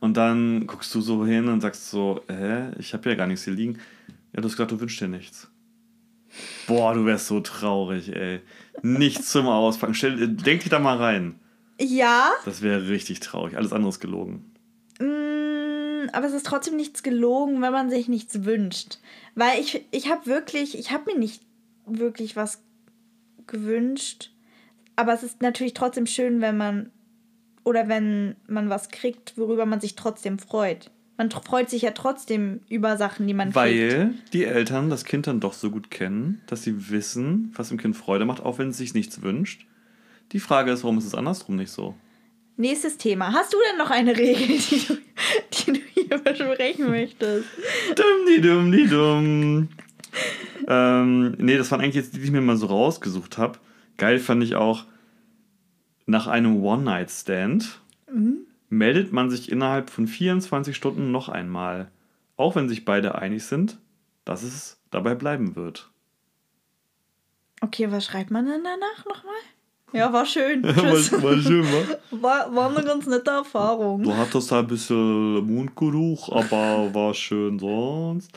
[0.00, 3.44] Und dann guckst du so hin und sagst so, hä, ich habe ja gar nichts
[3.44, 3.78] hier liegen.
[4.32, 5.48] Ja, du hast gesagt, du wünschst dir nichts.
[6.66, 8.40] Boah, du wärst so traurig, ey.
[8.82, 9.94] Nichts zum Auspacken.
[9.94, 11.38] Stell, denk dich da mal rein.
[11.80, 13.56] Ja, Das wäre richtig traurig.
[13.56, 14.52] Alles andere ist gelogen.
[14.98, 18.98] Mm, aber es ist trotzdem nichts gelogen, wenn man sich nichts wünscht.
[19.34, 21.42] Weil ich, ich habe wirklich, ich habe mir nicht
[21.86, 22.62] wirklich was
[23.46, 24.32] gewünscht.
[24.96, 26.90] Aber es ist natürlich trotzdem schön, wenn man
[27.62, 30.90] oder wenn man was kriegt, worüber man sich trotzdem freut.
[31.18, 33.56] Man freut sich ja trotzdem über Sachen, die man kriegt.
[33.56, 37.76] Weil die Eltern das Kind dann doch so gut kennen, dass sie wissen, was dem
[37.76, 39.66] Kind Freude macht, auch wenn es sich nichts wünscht.
[40.30, 41.96] Die Frage ist, warum ist es andersrum nicht so?
[42.56, 43.32] Nächstes Thema.
[43.32, 44.96] Hast du denn noch eine Regel, die du,
[45.52, 47.48] die du hier besprechen möchtest?
[47.96, 49.68] Dumm, die dumm, die dumm.
[50.68, 53.58] ähm, nee, das waren eigentlich jetzt die, die ich mir mal so rausgesucht habe.
[53.96, 54.84] Geil fand ich auch,
[56.06, 57.80] nach einem One-Night-Stand
[58.68, 61.90] meldet man sich innerhalb von 24 Stunden noch einmal.
[62.36, 63.78] Auch wenn sich beide einig sind,
[64.24, 65.90] dass es dabei bleiben wird.
[67.60, 69.34] Okay, was schreibt man denn danach nochmal?
[69.94, 70.62] Ja, war schön.
[70.62, 71.10] war, Tschüss.
[71.12, 71.96] war schön, wa?
[72.20, 74.02] War, war eine ganz nette Erfahrung.
[74.02, 78.30] Du hattest ein bisschen Mundgeruch, aber war schön sonst.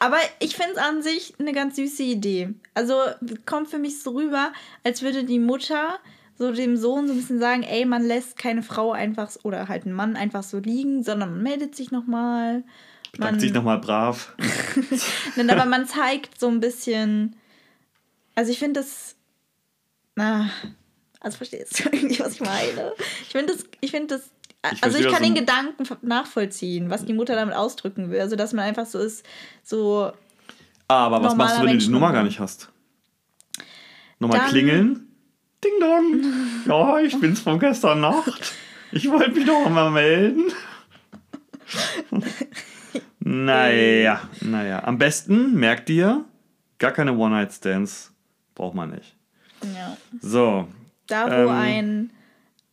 [0.00, 2.54] Aber ich finde es an sich eine ganz süße Idee.
[2.74, 2.94] Also
[3.46, 4.52] kommt für mich so rüber,
[4.82, 6.00] als würde die Mutter
[6.38, 9.84] so dem Sohn so ein bisschen sagen, ey, man lässt keine Frau einfach oder halt
[9.84, 12.64] einen Mann einfach so liegen, sondern man meldet sich nochmal.
[13.16, 14.34] Sagt sich nochmal brav.
[15.36, 17.36] Nein, aber man zeigt so ein bisschen.
[18.34, 19.16] Also ich finde das.
[20.14, 20.50] Na,
[21.20, 22.92] also verstehst du irgendwie, was ich meine?
[23.22, 24.30] Ich finde das, ich finde das.
[24.72, 28.20] Ich also ich kann den Gedanken nachvollziehen, was die Mutter damit ausdrücken will.
[28.20, 29.26] Also dass man einfach so ist,
[29.62, 30.12] so.
[30.88, 32.70] Aber was machst du, wenn du die Nummer gar nicht hast?
[34.18, 35.11] Nochmal klingeln?
[35.64, 36.22] Ding dong.
[36.66, 38.52] Ja, ich bin's von gestern Nacht.
[38.90, 40.52] Ich wollte mich doch mal melden.
[43.20, 44.84] naja, naja.
[44.84, 46.24] Am besten, merkt ihr,
[46.78, 48.12] gar keine One-Night-Stands
[48.54, 49.16] braucht man nicht.
[49.74, 49.96] Ja.
[50.20, 50.68] So,
[51.06, 51.48] Da, wo Ähm.
[51.50, 52.10] ein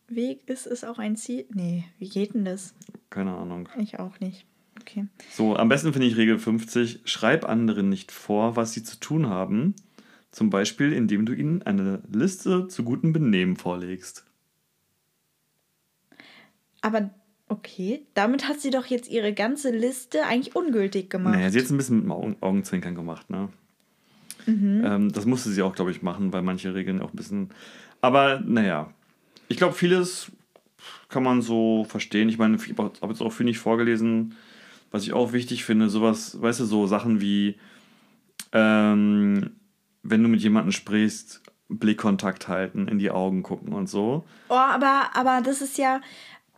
[0.08, 1.46] Weg ist, ist auch ein Ziel.
[1.54, 2.74] Nee, wie geht denn das?
[3.10, 3.68] keine Ahnung.
[3.78, 4.44] Ich auch nicht.
[4.80, 5.06] Okay.
[5.32, 7.00] So, am besten finde ich Regel 50.
[7.04, 9.74] Schreib anderen nicht vor, was sie zu tun haben.
[10.30, 14.24] Zum Beispiel, indem du ihnen eine Liste zu gutem Benehmen vorlegst.
[16.82, 17.10] Aber
[17.48, 21.34] okay, damit hat sie doch jetzt ihre ganze Liste eigentlich ungültig gemacht.
[21.34, 23.48] Naja, sie hat es ein bisschen mit dem Augen Augenzwinkern gemacht, ne?
[24.46, 27.50] Ähm, das musste sie auch, glaube ich, machen, weil manche Regeln auch ein bisschen.
[28.00, 28.92] Aber naja,
[29.48, 30.32] ich glaube, vieles
[31.08, 32.28] kann man so verstehen.
[32.28, 34.34] Ich meine, ich habe jetzt auch viel nicht vorgelesen,
[34.90, 35.88] was ich auch wichtig finde.
[35.88, 37.56] Sowas, weißt du, so Sachen wie,
[38.52, 39.50] ähm,
[40.02, 44.24] wenn du mit jemandem sprichst, Blickkontakt halten, in die Augen gucken und so.
[44.48, 46.00] Oh, aber, aber das ist ja.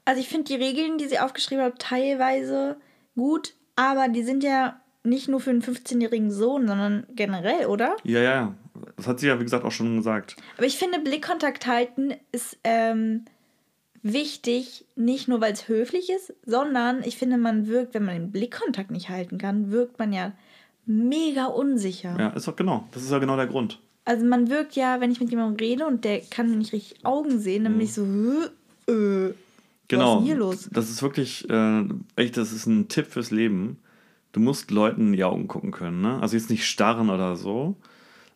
[0.05, 2.76] Also ich finde die Regeln, die sie aufgeschrieben hat, teilweise
[3.14, 7.97] gut, aber die sind ja nicht nur für einen 15-jährigen Sohn, sondern generell, oder?
[8.05, 8.55] Ja, ja,
[8.97, 10.36] das hat sie ja, wie gesagt, auch schon gesagt.
[10.57, 13.24] Aber ich finde, Blickkontakt halten ist ähm,
[14.03, 18.32] wichtig, nicht nur weil es höflich ist, sondern ich finde, man wirkt, wenn man den
[18.32, 20.32] Blickkontakt nicht halten kann, wirkt man ja
[20.87, 22.16] mega unsicher.
[22.18, 22.89] Ja, ist doch genau.
[22.93, 23.78] Das ist ja genau der Grund.
[24.05, 27.05] Also man wirkt ja, wenn ich mit jemandem rede und der kann mir nicht richtig
[27.05, 28.03] Augen sehen, dann bin ich so,
[28.89, 29.33] äh,
[29.89, 30.05] Genau.
[30.05, 30.68] was ist denn hier los?
[30.72, 31.85] Das ist wirklich, äh,
[32.16, 33.78] echt, das ist ein Tipp fürs Leben.
[34.33, 36.01] Du musst Leuten in die Augen gucken können.
[36.01, 36.18] Ne?
[36.20, 37.76] Also jetzt nicht starren oder so.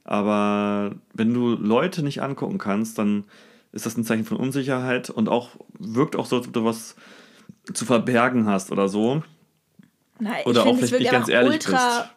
[0.04, 3.24] Aber wenn du Leute nicht angucken kannst, dann
[3.72, 6.94] ist das ein Zeichen von Unsicherheit und auch wirkt auch so, als ob du was
[7.72, 9.22] zu verbergen hast oder so.
[10.20, 12.10] Nein, Oder ich auch vielleicht wirkt nicht ganz ehrlich ultra bist.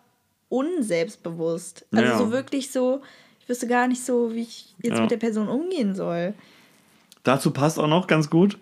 [0.50, 1.86] Unselbstbewusst.
[1.91, 2.18] Also Ja.
[2.18, 3.02] so wirklich so,
[3.39, 5.02] ich wüsste gar nicht so, wie ich jetzt Ja.
[5.02, 6.34] mit der Person umgehen soll.
[7.24, 8.58] Dazu passt auch noch ganz gut.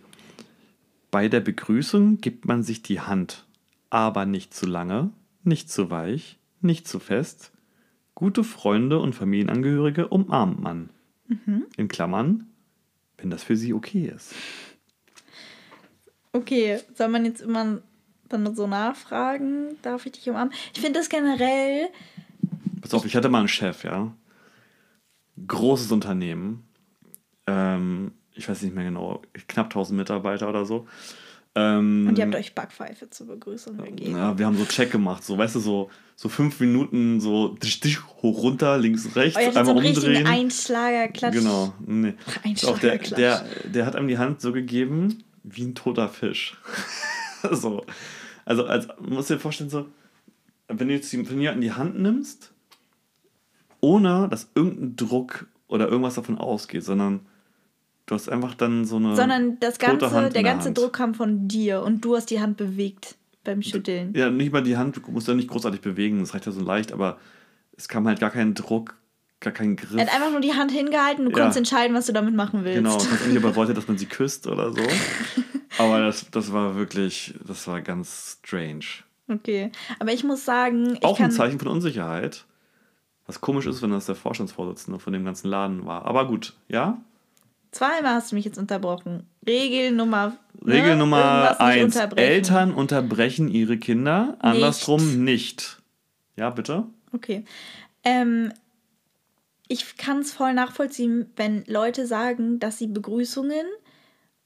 [1.11, 3.45] Bei der Begrüßung gibt man sich die Hand,
[3.89, 5.11] aber nicht zu lange,
[5.43, 7.51] nicht zu weich, nicht zu fest.
[8.15, 10.89] Gute Freunde und Familienangehörige umarmt man.
[11.77, 12.47] In Klammern,
[13.17, 14.33] wenn das für sie okay ist.
[16.33, 17.79] Okay, soll man jetzt immer
[18.29, 20.53] dann so nachfragen, darf ich dich umarmen?
[20.73, 21.89] Ich finde das generell,
[22.81, 24.13] Pass auf, ich hatte mal einen Chef, ja.
[25.45, 26.67] Großes Unternehmen.
[27.45, 30.87] Ähm, ich weiß nicht mehr genau, knapp 1000 Mitarbeiter oder so.
[31.55, 34.15] Ähm, und ihr habt euch Backpfeife zur Begrüßung gegeben.
[34.15, 37.79] Ja, wir haben so Check gemacht, so weißt du, so, so fünf Minuten so dich,
[37.79, 40.27] dich, hoch runter, links, rechts, Oh, einmal umdrehen.
[40.27, 41.33] Einschlagerklatsch.
[41.33, 41.73] Genau.
[41.85, 42.13] Nee.
[42.43, 43.17] Einschlagerklatsch.
[43.17, 46.57] Der, der, der hat einem die Hand so gegeben wie ein toter Fisch.
[47.51, 47.83] so.
[48.47, 49.85] Also, als, man muss dir vorstellen, so,
[50.67, 52.51] wenn du jetzt die- du jemanden die Hand nimmst,
[53.81, 57.19] ohne dass irgendein Druck oder irgendwas davon ausgeht, sondern
[58.05, 59.15] du hast einfach dann so eine.
[59.15, 60.77] Sondern das ganze, der in der ganze Hand.
[60.77, 64.13] Druck kam von dir und du hast die Hand bewegt beim Schütteln.
[64.15, 66.61] Ja, nicht mal die Hand, du musst ja nicht großartig bewegen, das reicht ja so
[66.61, 67.17] leicht, aber
[67.77, 68.95] es kam halt gar kein Druck,
[69.39, 69.95] gar kein Griff.
[69.95, 71.37] Er hat einfach nur die Hand hingehalten, du Ja.
[71.37, 72.77] konntest entscheiden, was du damit machen willst.
[72.77, 74.81] Genau, ich weiß nicht, ob er wollte, dass man sie küsst oder so.
[75.77, 78.85] Aber das, das war wirklich, das war ganz strange.
[79.29, 82.45] Okay, aber ich muss sagen, ich Auch ein Zeichen von Unsicherheit.
[83.25, 86.05] Was komisch ist, wenn das der Vorstandsvorsitzende von dem ganzen Laden war.
[86.05, 86.97] Aber gut, ja?
[87.71, 89.27] zweimal hast du mich jetzt unterbrochen.
[89.45, 90.97] Regel Nummer Regel ne?
[90.97, 92.13] Nummer Irgendwas nicht eins.
[92.15, 95.77] Eltern unterbrechen ihre Kinder, andersrum nicht.
[96.35, 96.83] Ja, bitte?
[97.13, 97.45] Okay.
[98.03, 98.51] Ähm,
[99.67, 103.65] ich kann es voll nachvollziehen, wenn Leute sagen, dass sie Begrüßungen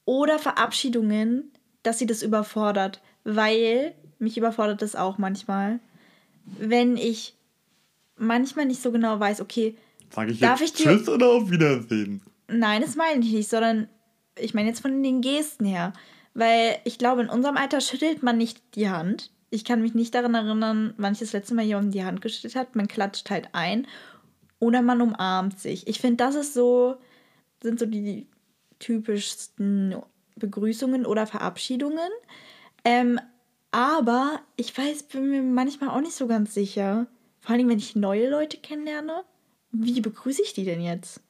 [0.04, 1.50] oder Verabschiedungen,
[1.82, 3.00] dass sie das überfordert.
[3.24, 5.78] Weil mich überfordert das auch manchmal.
[6.58, 7.34] Wenn ich
[8.16, 9.76] manchmal nicht so genau weiß, okay,
[10.10, 12.20] Sag ich Darf jetzt ich dir- Tschüss oder auf Wiedersehen?
[12.48, 13.88] Nein, das meine ich nicht, sondern
[14.38, 15.92] ich meine jetzt von den Gesten her.
[16.34, 19.30] Weil ich glaube, in unserem Alter schüttelt man nicht die Hand.
[19.50, 22.56] Ich kann mich nicht daran erinnern, wann ich das letzte Mal jemandem die Hand geschüttelt
[22.56, 22.74] hat.
[22.76, 23.86] Man klatscht halt ein
[24.58, 25.86] oder man umarmt sich.
[25.88, 26.96] Ich finde, das ist so,
[27.62, 28.26] sind so die
[28.82, 29.94] typischsten
[30.36, 32.10] Begrüßungen oder Verabschiedungen.
[32.84, 33.20] Ähm,
[33.70, 37.06] aber ich weiß, bin mir manchmal auch nicht so ganz sicher.
[37.40, 39.22] Vor allem, wenn ich neue Leute kennenlerne.
[39.70, 41.20] Wie begrüße ich die denn jetzt?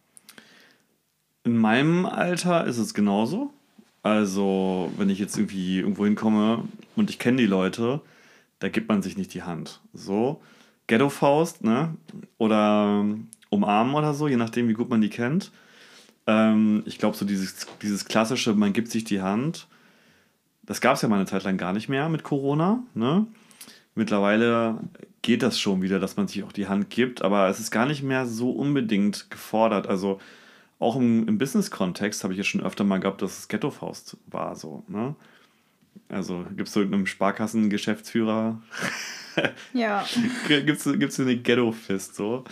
[1.45, 3.53] In meinem Alter ist es genauso.
[4.03, 6.65] Also, wenn ich jetzt irgendwie irgendwo hinkomme
[6.97, 8.01] und ich kenne die Leute,
[8.59, 9.81] da gibt man sich nicht die Hand.
[9.93, 10.41] So,
[10.89, 11.95] Ghetto-Faust, ne?
[12.39, 15.53] Oder ähm, umarmen oder so, je nachdem, wie gut man die kennt.
[16.27, 19.67] Ähm, ich glaube, so dieses, dieses klassische, man gibt sich die Hand,
[20.63, 23.27] das gab es ja mal eine Zeit lang gar nicht mehr mit Corona, ne?
[23.95, 24.79] Mittlerweile
[25.21, 27.85] geht das schon wieder, dass man sich auch die Hand gibt, aber es ist gar
[27.85, 29.87] nicht mehr so unbedingt gefordert.
[29.87, 30.19] Also,
[30.79, 34.57] auch im, im Business-Kontext habe ich ja schon öfter mal gehabt, dass es Ghetto-Faust war,
[34.57, 35.15] so, ne?
[36.09, 38.61] Also gibt es so irgendeinem Sparkassen-Geschäftsführer,
[39.73, 40.05] Ja.
[40.49, 42.45] gibt es eine Ghetto-Fist, so.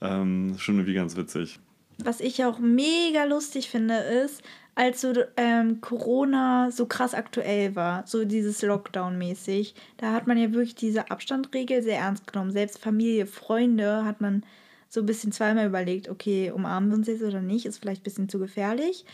[0.00, 1.58] Ähm, schon irgendwie ganz witzig.
[1.98, 4.42] Was ich auch mega lustig finde, ist,
[4.74, 10.52] als so ähm, Corona so krass aktuell war, so dieses Lockdown-mäßig, da hat man ja
[10.52, 12.50] wirklich diese Abstandregel sehr ernst genommen.
[12.50, 14.44] Selbst Familie, Freunde hat man
[14.90, 18.04] so ein bisschen zweimal überlegt, okay, umarmen wir uns jetzt oder nicht, ist vielleicht ein
[18.04, 19.06] bisschen zu gefährlich.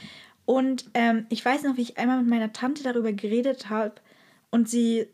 [0.45, 3.95] Und ähm, ich weiß noch, wie ich einmal mit meiner Tante darüber geredet habe
[4.51, 5.07] und sie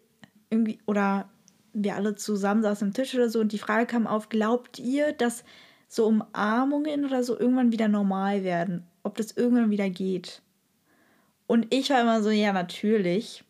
[0.49, 1.29] irgendwie, oder
[1.75, 5.13] wir alle zusammen saßen am Tisch oder so und die Frage kam auf, glaubt ihr,
[5.13, 5.45] dass
[5.89, 8.85] so Umarmungen oder so irgendwann wieder normal werden?
[9.03, 10.43] Ob das irgendwann wieder geht?
[11.47, 13.43] Und ich war immer so, ja, natürlich.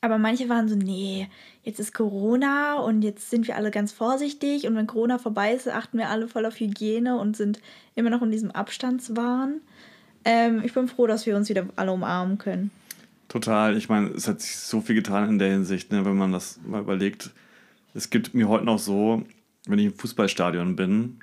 [0.00, 1.28] Aber manche waren so, nee,
[1.62, 5.68] jetzt ist Corona und jetzt sind wir alle ganz vorsichtig und wenn Corona vorbei ist,
[5.68, 7.60] achten wir alle voll auf Hygiene und sind
[7.94, 9.60] immer noch in diesem Abstandswahn.
[10.24, 12.72] Ähm, ich bin froh, dass wir uns wieder alle umarmen können.
[13.28, 13.76] Total.
[13.76, 16.58] Ich meine, es hat sich so viel getan in der Hinsicht, ne, wenn man das
[16.66, 17.30] mal überlegt.
[17.94, 19.22] Es gibt mir heute noch so,
[19.66, 21.20] wenn ich im Fußballstadion bin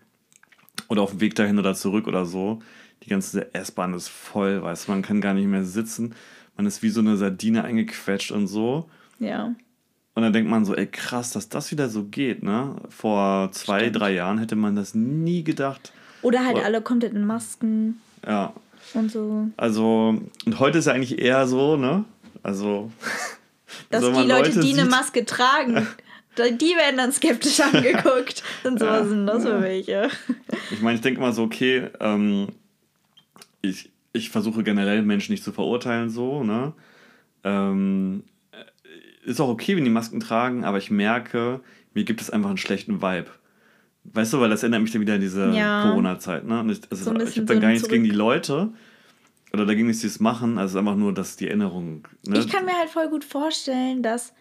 [0.88, 2.60] oder auf dem Weg dahin oder zurück oder so,
[3.04, 6.14] Die ganze S-Bahn ist voll, weißt du, man kann gar nicht mehr sitzen.
[6.58, 8.90] Man ist wie so eine Sardine eingequetscht und so.
[9.20, 9.56] Ja.
[10.16, 12.76] Und dann denkt man so, ey, krass, dass das wieder so geht, ne?
[12.90, 14.00] Vor zwei, Stimmt.
[14.00, 15.94] drei Jahren hätte man das nie gedacht.
[16.22, 18.52] Oder halt Oder- alle komplett in Masken Ja.
[18.94, 19.48] und so.
[19.56, 22.04] Also, und heute ist ja eigentlich eher so, ne?
[22.44, 22.92] Also.
[23.92, 25.88] Dass die man Leute, die eine sieht- Maske tragen,
[26.38, 28.44] die werden dann skeptisch angeguckt.
[28.64, 30.10] Und so, was sind das für welche?
[30.72, 32.48] Ich meine, ich denke mal so, okay, ähm,
[33.62, 36.74] ich, ich versuche generell Menschen nicht zu verurteilen, so, ne?
[37.44, 41.62] Ähm, äh, ist auch okay, wenn die Masken tragen, aber ich merke,
[41.94, 43.28] mir gibt es einfach einen schlechten Vibe.
[44.06, 45.82] Weißt du, weil das erinnert mich dann wieder an diese Ja.
[45.84, 46.62] Corona-Zeit, ne?
[46.62, 48.70] Und ich, also So ich habe dann so gar nichts gegen die Zurück- Leute
[49.52, 52.40] oder dagegen nichts, die es machen, also es ist einfach nur, dass die Erinnerung, ne?
[52.40, 54.34] Ich kann mir halt voll gut vorstellen, dass,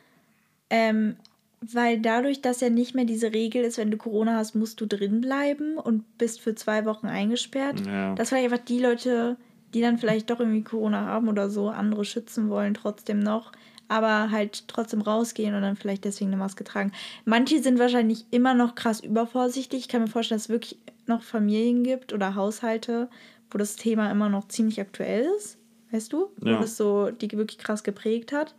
[0.71, 1.17] ähm,
[1.61, 4.87] weil dadurch, dass ja nicht mehr diese Regel ist, wenn du Corona hast, musst du
[4.87, 8.15] drin bleiben und bist für zwei Wochen eingesperrt, Ja.
[8.15, 9.37] dass vielleicht einfach die Leute,
[9.75, 13.53] die dann vielleicht doch irgendwie Corona haben oder so, andere schützen wollen, trotzdem noch,
[13.89, 16.93] aber halt trotzdem rausgehen und dann vielleicht deswegen eine Maske tragen.
[17.25, 19.81] Manche sind wahrscheinlich immer noch krass übervorsichtig.
[19.81, 23.09] Ich kann mir vorstellen, dass es wirklich noch Familien gibt oder Haushalte,
[23.51, 25.57] wo das Thema immer noch ziemlich aktuell ist.
[25.91, 26.29] Weißt du?
[26.37, 26.61] Wo Ja.
[26.61, 28.55] das so die wirklich krass geprägt hat.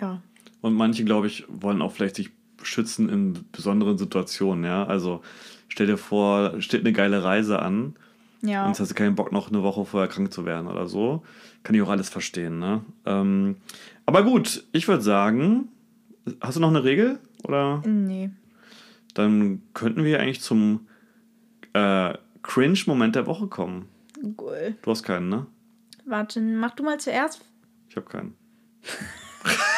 [0.00, 0.22] Ja.
[0.60, 2.30] Und manche, glaube ich, wollen auch vielleicht sich
[2.62, 4.84] schützen in besonderen Situationen, ja.
[4.84, 5.22] Also
[5.68, 7.94] stell dir vor, steht eine geile Reise an
[8.42, 8.62] Ja.
[8.64, 11.22] und jetzt hast du keinen Bock, noch eine Woche vorher krank zu werden oder so.
[11.62, 12.84] Kann ich auch alles verstehen, ne?
[13.06, 13.56] Ähm,
[14.06, 15.68] aber gut, ich würde sagen,
[16.40, 17.18] hast du noch eine Regel?
[17.44, 18.30] Oder Nee.
[19.14, 20.88] dann könnten wir eigentlich zum
[21.74, 23.86] äh, Cringe-Moment der Woche kommen.
[24.40, 24.74] Cool.
[24.82, 25.46] Du hast keinen, ne?
[26.06, 27.44] Warte, mach du mal zuerst.
[27.88, 28.34] Ich habe keinen.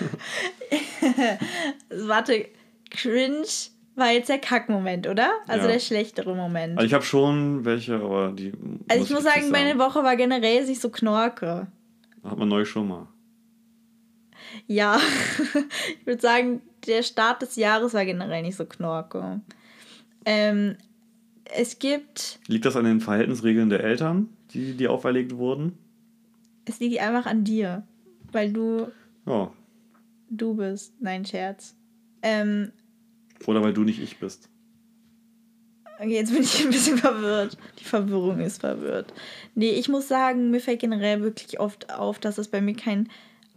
[1.90, 2.46] Warte,
[2.90, 3.46] cringe
[3.96, 5.32] war jetzt der Kackmoment, oder?
[5.46, 5.72] Also Ja.
[5.72, 6.78] der schlechtere Moment.
[6.78, 8.52] Also ich habe schon welche, aber die.
[8.88, 11.66] Also ich muss sagen, nicht meine Woche war generell sich so knorke.
[12.24, 13.08] Hat man neu schon mal.
[14.66, 14.98] Ja,
[16.00, 19.40] ich würde sagen, der Start des Jahres war generell nicht so knorke.
[20.24, 20.76] Ähm,
[21.52, 25.76] es gibt, Liegt das an den Verhaltensregeln der Eltern, die die auferlegt wurden?
[26.66, 27.82] es liegt einfach an dir,
[28.30, 28.86] weil du
[29.26, 29.50] Ja.
[30.30, 30.94] Du bist.
[31.00, 31.74] Nein, Scherz.
[32.22, 32.72] Ähm,
[33.46, 34.48] Oder weil du nicht ich bist.
[35.98, 37.56] okay, jetzt bin ich ein bisschen verwirrt.
[37.78, 39.12] Die Verwirrung ist verwirrt.
[39.54, 43.10] Nee, ich muss sagen, mir fällt generell wirklich oft auf, dass es bei mir keinen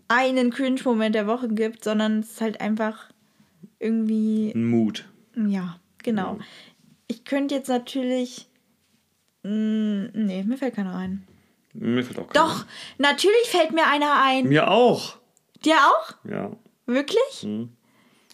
[0.08, 3.10] einen Cringe-Moment der Woche gibt, sondern es ist halt einfach
[3.80, 5.06] irgendwie Ein Mut.
[5.36, 6.38] Ja, genau.
[7.08, 8.48] Ich könnte jetzt natürlich.
[9.44, 11.26] Mm, nee, mir fällt keiner ein.
[11.74, 12.66] Mir fällt auch keiner Doch,
[12.98, 14.46] natürlich fällt mir einer ein.
[14.46, 14.50] ein.
[14.50, 15.18] Mir auch.
[15.66, 16.14] Dir auch?
[16.30, 16.52] Ja.
[16.86, 17.48] Wirklich?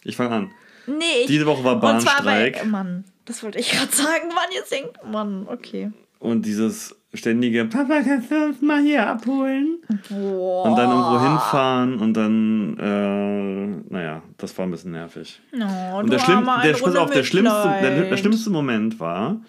[0.04, 0.50] Ich fange an.
[0.86, 1.22] Nee.
[1.22, 2.50] Ich, Diese Woche war zwar bei.
[2.50, 2.66] Bahnstreik.
[2.66, 4.28] Mann, das wollte ich gerade sagen.
[4.28, 4.98] Mann, jetzt denkt.
[5.04, 5.92] Mann, okay.
[6.18, 9.78] Und dieses ständige Papa, kannst du uns mal hier abholen?
[10.08, 10.64] Boah.
[10.66, 15.40] Und dann irgendwo hinfahren und dann, äh, naja, das war ein bisschen nervig.
[15.52, 19.40] Oh, Und der, schlimm, der, pass auf, der, schlimmste, der, der schlimmste Moment war,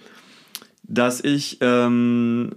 [0.84, 2.56] dass ich ähm,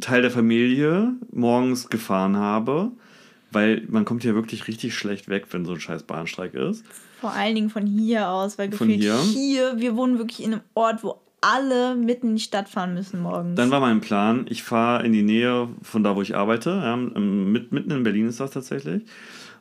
[0.00, 2.92] Teil der Familie morgens gefahren habe,
[3.50, 6.84] weil man kommt ja wirklich richtig schlecht weg, wenn so ein scheiß Bahnstreik ist.
[7.20, 9.18] Vor allen Dingen von hier aus, weil gefühlt hier?
[9.18, 13.20] hier, wir wohnen wirklich in einem Ort, wo alle mitten in die Stadt fahren müssen
[13.20, 13.56] morgens.
[13.56, 16.70] Dann war mein Plan, ich fahre in die Nähe von da, wo ich arbeite.
[16.70, 19.02] Ja, mit, mitten in Berlin ist das tatsächlich.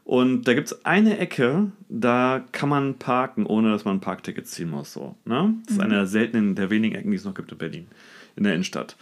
[0.04, 4.48] Und da gibt es eine Ecke, da kann man parken, ohne dass man ein Parkticket
[4.48, 4.94] ziehen muss.
[4.94, 5.54] So, ne?
[5.66, 7.88] Das ist eine der seltenen, der wenigen Ecken, die es noch gibt in Berlin,
[8.38, 8.96] in der Innenstadt.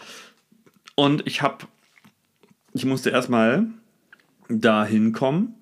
[0.96, 1.66] Und ich habe,
[2.74, 3.68] ich musste erstmal
[4.50, 5.56] da hinkommen,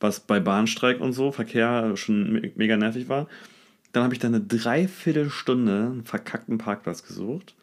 [0.00, 3.28] was bei Bahnstreik und so, Verkehr schon me- mega nervig war.
[3.92, 7.54] Dann habe ich da eine Dreiviertelstunde einen verkackten Parkplatz gesucht,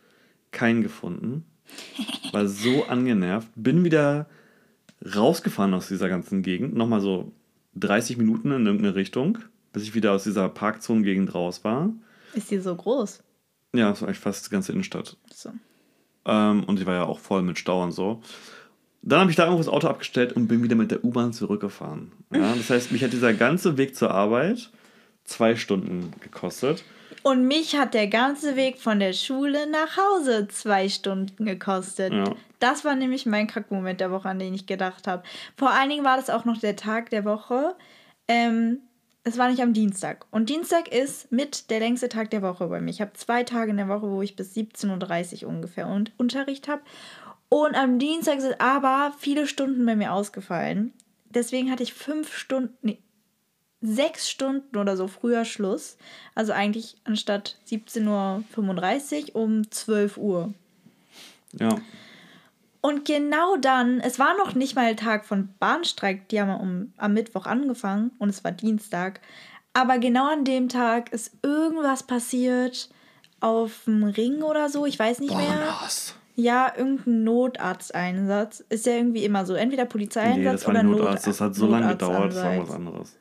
[0.52, 1.46] keinen gefunden,
[2.32, 4.28] war so angenervt, bin wieder
[5.16, 7.32] rausgefahren aus dieser ganzen Gegend, nochmal so
[7.76, 9.40] 30 Minuten in irgendeine Richtung,
[9.74, 11.92] bis ich wieder aus dieser Parkzonengegend raus war.
[12.34, 13.24] Ist die so groß?
[13.74, 15.18] Ja, das war eigentlich fast die ganze Innenstadt.
[15.34, 15.52] So.
[16.26, 18.22] Ähm, und die war ja auch voll mit Stau und so.
[19.02, 22.12] Dann habe ich da irgendwo das Auto abgestellt und bin wieder mit der U-Bahn zurückgefahren.
[22.34, 24.70] Ja, das heißt, mich hat dieser ganze Weg zur Arbeit
[25.24, 26.84] zwei Stunden gekostet.
[27.24, 32.14] Und mich hat der ganze Weg von der Schule nach Hause zwei Stunden gekostet.
[32.14, 32.36] Ja.
[32.60, 35.24] Das war nämlich mein Kackmoment der Woche, an den ich gedacht habe.
[35.58, 37.76] Vor allen Dingen war das auch noch der Tag der Woche.
[38.28, 38.80] Ähm,
[39.24, 40.26] es war nicht am Dienstag.
[40.32, 42.90] Und Dienstag ist mit der längste Tag der Woche bei mir.
[42.90, 46.68] Ich habe zwei Tage in der Woche, wo ich bis 17.30 Uhr ungefähr und Unterricht
[46.68, 46.82] habe.
[47.54, 50.94] Und am Dienstag sind aber viele Stunden bei mir ausgefallen.
[51.26, 53.00] Deswegen hatte ich fünf Stunden, nee,
[53.82, 55.98] sechs Stunden oder so früher Schluss.
[56.34, 60.54] Also eigentlich anstatt 17.35 Uhr um 12 Uhr.
[61.60, 61.76] Ja.
[62.80, 67.14] Und genau dann, es war noch nicht mal Tag von Bahnstreik, die haben um, am
[67.14, 69.20] Mittwoch angefangen und es war Dienstag.
[69.74, 72.90] Aber genau an dem Tag ist irgendwas passiert
[73.42, 75.60] auf dem Ring oder so, ich weiß nicht Boah, mehr.
[75.60, 76.16] nass.
[76.42, 78.64] Ja, irgendein Notarzteinsatz.
[78.70, 79.54] Ist ja irgendwie immer so.
[79.54, 81.28] Entweder Polizeieinsatz Nee, das war oder ein Not Notarzt.
[81.28, 83.18] Das hat so lange gedauert, das war was anderes.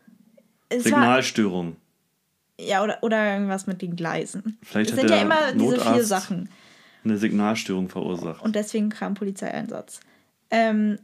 [0.69, 1.77] Es war, Signalstörung.
[2.59, 4.59] ja, oder, oder irgendwas mit den Gleisen.
[4.63, 6.49] Vielleicht es hat sind ja immer diese vier Notarzt Sachen.
[7.05, 8.43] Eine Signalstörung verursacht.
[8.43, 10.01] Und deswegen kam Polizeieinsatz.
[10.51, 10.99] Ähm,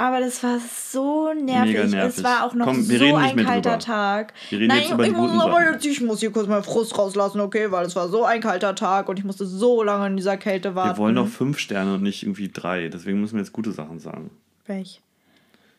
[0.00, 1.74] aber das war so nervig.
[1.74, 2.16] Mega nervig.
[2.16, 3.78] Es war auch noch Komm, so ein kalter drüber.
[3.78, 4.32] Tag.
[4.48, 5.72] Wir reden Nein, jetzt über die ich, muss, guten aber Sachen.
[5.74, 8.74] jetzt, ich muss hier kurz mal Frust rauslassen, okay, weil es war so ein kalter
[8.74, 10.96] Tag und ich musste so lange in dieser Kälte warten.
[10.96, 12.88] Wir wollen doch fünf Sterne und nicht irgendwie drei.
[12.88, 14.30] Deswegen müssen wir jetzt gute Sachen sagen.
[14.64, 15.02] Welch?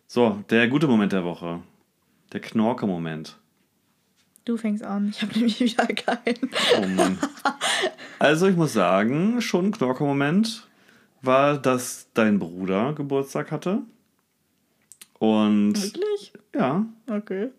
[0.05, 1.61] So, der gute Moment der Woche.
[2.32, 3.38] Der Knorke-Moment.
[4.45, 5.09] Du fängst an.
[5.09, 6.51] Ich habe nämlich wieder keinen.
[6.78, 7.17] Oh Mann.
[8.19, 10.67] also ich muss sagen, schon ein Knorke-Moment
[11.24, 13.80] war, dass dein Bruder Geburtstag hatte.
[15.22, 16.34] Und Wirklich?
[16.55, 17.49] ja, Okay.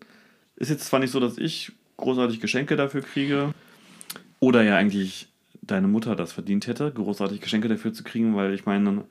[0.57, 3.53] ist jetzt zwar nicht so, dass ich großartig Geschenke dafür kriege.
[4.41, 5.29] Oder ja eigentlich
[5.61, 9.05] deine Mutter das verdient hätte, großartig Geschenke dafür zu kriegen, weil ich meine,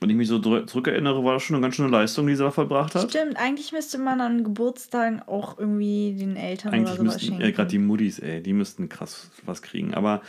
[0.00, 2.50] wenn ich mich so zurückerinnere, war das schon eine ganz schöne Leistung, die sie da
[2.50, 3.10] vollbracht hat.
[3.10, 7.42] Stimmt, eigentlich müsste man an Geburtstagen auch irgendwie den Eltern Eigentlich oder sowas müssten, schenken.
[7.42, 9.92] äh, gerade die Muddis, ey, die müssten krass was kriegen.
[9.92, 10.22] Aber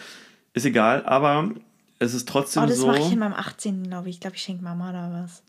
[0.54, 1.52] ist egal, aber
[2.00, 2.88] es ist trotzdem oh, das so.
[2.88, 3.84] mache ich in meinem 18.
[3.84, 4.16] glaube ich.
[4.16, 5.42] Ich glaube, ich schenke Mama da was.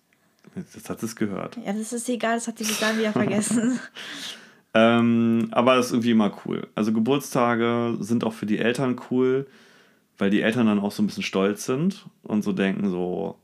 [0.54, 1.56] Das hat es gehört.
[1.64, 3.78] Ja, das ist egal, das hat sie bis dann wieder vergessen.
[4.74, 6.68] Ähm, aber es ist irgendwie immer cool.
[6.74, 9.46] Also Geburtstage sind auch für die Eltern cool,
[10.18, 13.38] weil die Eltern dann auch so ein bisschen stolz sind und so denken so,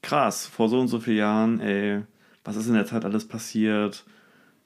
[0.00, 2.02] krass, vor so und so vielen Jahren, ey,
[2.44, 4.04] was ist in der Zeit alles passiert?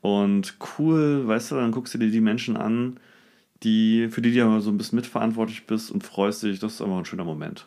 [0.00, 3.00] Und cool, weißt du, dann guckst du dir die Menschen an,
[3.62, 6.58] die, für die du ja so ein bisschen mitverantwortlich bist und freust dich.
[6.58, 7.66] Das ist einfach ein schöner Moment.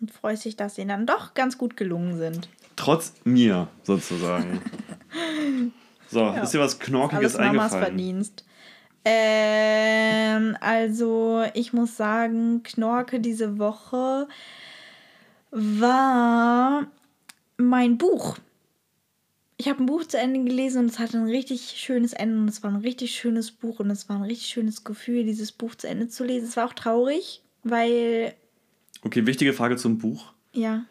[0.00, 2.48] Und freust dich, dass sie dann doch ganz gut gelungen sind.
[2.82, 4.60] Trotz mir, sozusagen.
[6.10, 7.84] So, ist dir was Knorkiges Alles Mamas eingefallen?
[7.96, 8.44] Verdienst.
[9.04, 14.26] Ähm, also, ich muss sagen, Knorke diese Woche
[15.52, 16.86] war
[17.56, 18.38] mein Buch.
[19.58, 22.48] Ich habe ein Buch zu Ende gelesen und es hatte ein richtig schönes Ende und
[22.48, 25.76] es war ein richtig schönes Buch und es war ein richtig schönes Gefühl, dieses Buch
[25.76, 26.48] zu Ende zu lesen.
[26.48, 28.34] Es war auch traurig, weil,
[29.04, 30.32] Okay, wichtige Frage zum Buch.
[30.52, 30.84] ja,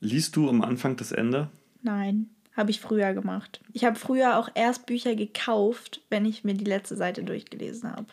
[0.00, 1.48] Liest du am Anfang das Ende?
[1.82, 3.60] nein, habe ich früher gemacht.
[3.72, 8.06] Ich habe früher auch erst Bücher gekauft, wenn ich mir die letzte Seite durchgelesen habe.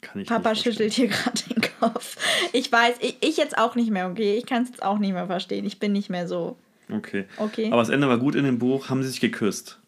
[0.00, 2.16] Kann ich Papa schüttelt hier gerade den Kopf.
[2.52, 4.36] Ich weiß, ich, ich jetzt auch nicht mehr, okay?
[4.36, 5.64] Ich kann es jetzt auch nicht mehr verstehen.
[5.64, 6.56] Ich bin nicht mehr so.
[6.90, 7.26] Okay.
[7.36, 7.66] Okay.
[7.70, 9.78] Aber das Ende war gut in dem Buch, haben sie sich geküsst.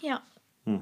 [0.00, 0.22] Ja.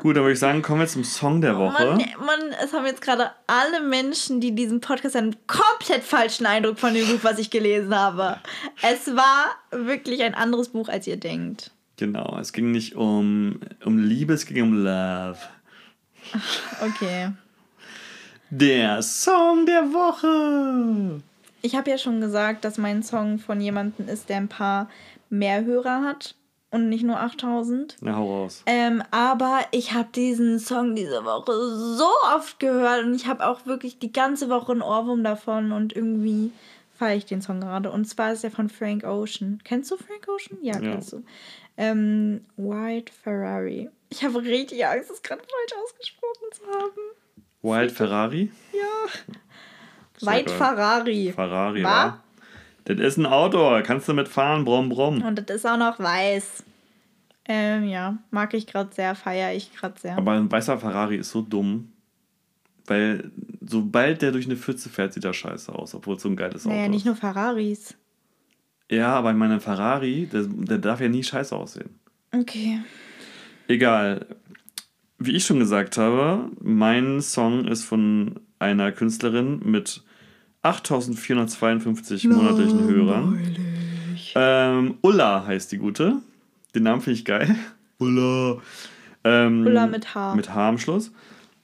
[0.00, 1.84] Gut, dann würde ich sagen, kommen wir zum Song der Woche.
[1.84, 6.78] Mann, Mann, es haben jetzt gerade alle Menschen, die diesen Podcast einen komplett falschen Eindruck
[6.78, 8.38] von dem Buch, was ich gelesen habe.
[8.80, 11.70] Es war wirklich ein anderes Buch, als ihr denkt.
[11.96, 15.38] Genau, es ging nicht um, um Liebe, es ging um Love.
[16.80, 17.32] Okay.
[18.48, 21.20] Der Song der Woche.
[21.60, 24.88] Ich habe ja schon gesagt, dass mein Song von jemandem ist, der ein paar
[25.28, 26.34] mehr Hörer hat
[26.70, 27.96] und nicht nur 8000.
[28.00, 28.62] Na, hau raus.
[28.66, 31.52] Ähm, aber ich habe diesen Song diese Woche
[31.96, 32.06] so
[32.36, 36.52] oft gehört und ich habe auch wirklich die ganze Woche einen Ohrwurm davon und irgendwie
[36.96, 37.90] feiere ich den Song gerade.
[37.90, 39.60] Und zwar ist er von Frank Ocean.
[39.64, 40.58] Kennst du Frank Ocean?
[40.62, 40.92] Ja, Ja.
[40.92, 41.22] kennst du.
[41.76, 43.88] Ähm, White Ferrari.
[44.10, 47.00] Ich habe richtig Angst, es gerade falsch ausgesprochen zu haben.
[47.62, 48.50] Wild Ferrari?
[48.72, 50.26] Ja.
[50.26, 50.48] Geil.
[50.48, 51.32] Ferrari.
[51.34, 51.88] Ferrari, Wa?
[51.88, 52.22] ja.
[52.96, 55.22] Das ist ein Auto, kannst du mitfahren, brumm, brumm.
[55.22, 56.64] Und das ist auch noch weiß.
[57.46, 60.16] Ähm, ja, mag ich gerade sehr, feiere ich gerade sehr.
[60.16, 61.92] Aber ein weißer Ferrari ist so dumm,
[62.86, 63.30] weil
[63.60, 66.64] sobald der durch eine Pfütze fährt, sieht er scheiße aus, obwohl es so ein geiles
[66.64, 66.90] Auto naja, ist.
[66.90, 67.94] nicht nur Ferraris.
[68.90, 72.00] Ja, aber ich meine, Ferrari, der, der darf ja nie scheiße aussehen.
[72.32, 72.80] Okay.
[73.68, 74.26] Egal.
[75.18, 80.02] Wie ich schon gesagt habe, mein Song ist von einer Künstlerin mit
[80.62, 83.38] 8452 monatlichen Hörern.
[84.34, 86.18] Ähm, Ulla heißt die gute.
[86.74, 87.56] Den Namen finde ich geil.
[87.98, 88.58] Ulla.
[89.24, 90.34] Ähm, Ulla mit H.
[90.34, 91.12] Mit H am Schluss.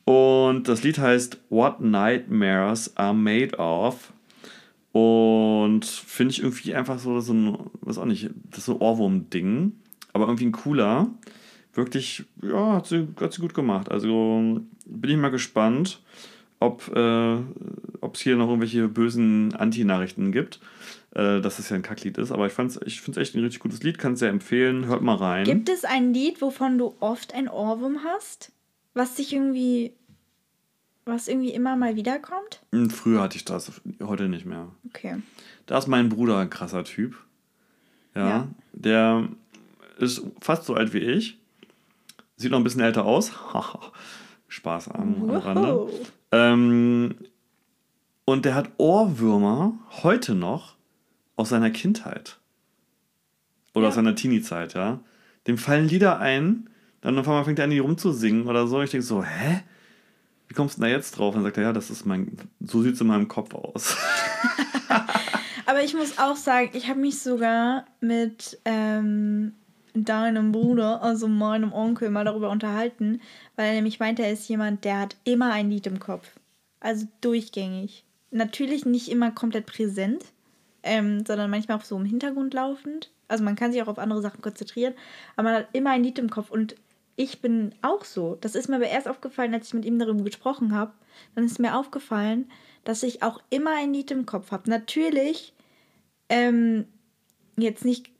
[0.04, 4.12] Und das Lied heißt What Nightmares Are Made Of.
[4.92, 8.80] Und finde ich irgendwie einfach so, so ein, was auch nicht, das ist so ein
[8.80, 9.72] Ohrwurm-Ding.
[10.12, 11.08] Aber irgendwie ein cooler.
[11.74, 13.90] Wirklich, ja, hat sie, hat sie gut gemacht.
[13.90, 16.00] Also bin ich mal gespannt,
[16.60, 17.36] ob äh,
[18.16, 20.60] es hier noch irgendwelche bösen Anti-Nachrichten gibt.
[21.14, 22.30] äh, dass es ja ein Kacklied ist.
[22.30, 22.52] Aber ich,
[22.84, 24.86] ich finde es echt ein richtig gutes Lied, kann es sehr empfehlen.
[24.86, 25.44] Hört mal rein.
[25.44, 28.52] Gibt es ein Lied, wovon du oft ein Ohrwurm hast?
[28.94, 29.92] Was dich irgendwie.
[31.06, 32.60] Was irgendwie immer mal wiederkommt?
[32.72, 33.70] Hm, früher hatte ich das,
[34.02, 34.68] heute nicht mehr.
[34.88, 35.16] Okay.
[35.66, 37.16] Da ist mein Bruder ein krasser Typ.
[38.16, 38.28] Ja.
[38.28, 38.48] ja.
[38.72, 39.28] Der
[39.98, 41.38] ist fast so alt wie ich.
[42.36, 43.32] Sieht noch ein bisschen älter aus.
[44.48, 45.88] Spaß am, am Rande.
[46.32, 47.14] Ähm,
[48.26, 50.76] und der hat Ohrwürmer heute noch
[51.36, 52.38] aus seiner Kindheit.
[53.72, 53.88] Oder ja.
[53.88, 55.00] aus seiner Teenie-Zeit, ja.
[55.46, 56.68] Dem fallen Lieder ein,
[57.00, 58.82] dann auf einmal fängt er an, die rumzusingen oder so.
[58.82, 59.62] Ich denke so, hä?
[60.48, 61.34] Wie kommst du da jetzt drauf?
[61.34, 63.96] Und dann sagt er, ja, das ist mein, so sieht es in meinem Kopf aus.
[65.66, 69.52] Aber ich muss auch sagen, ich habe mich sogar mit ähm,
[69.94, 73.20] deinem Bruder, also meinem Onkel, mal darüber unterhalten,
[73.56, 76.28] weil er nämlich meinte, er ist jemand, der hat immer ein Lied im Kopf.
[76.80, 78.05] Also durchgängig.
[78.36, 80.24] Natürlich nicht immer komplett präsent,
[80.82, 83.10] ähm, sondern manchmal auch so im Hintergrund laufend.
[83.28, 84.94] Also man kann sich auch auf andere Sachen konzentrieren,
[85.34, 86.76] aber man hat immer ein Lied im Kopf und
[87.16, 88.36] ich bin auch so.
[88.40, 90.92] Das ist mir aber erst aufgefallen, als ich mit ihm darüber gesprochen habe.
[91.34, 92.50] Dann ist mir aufgefallen,
[92.84, 94.68] dass ich auch immer ein Lied im Kopf habe.
[94.68, 95.54] Natürlich
[96.28, 96.84] ähm,
[97.56, 98.10] jetzt nicht,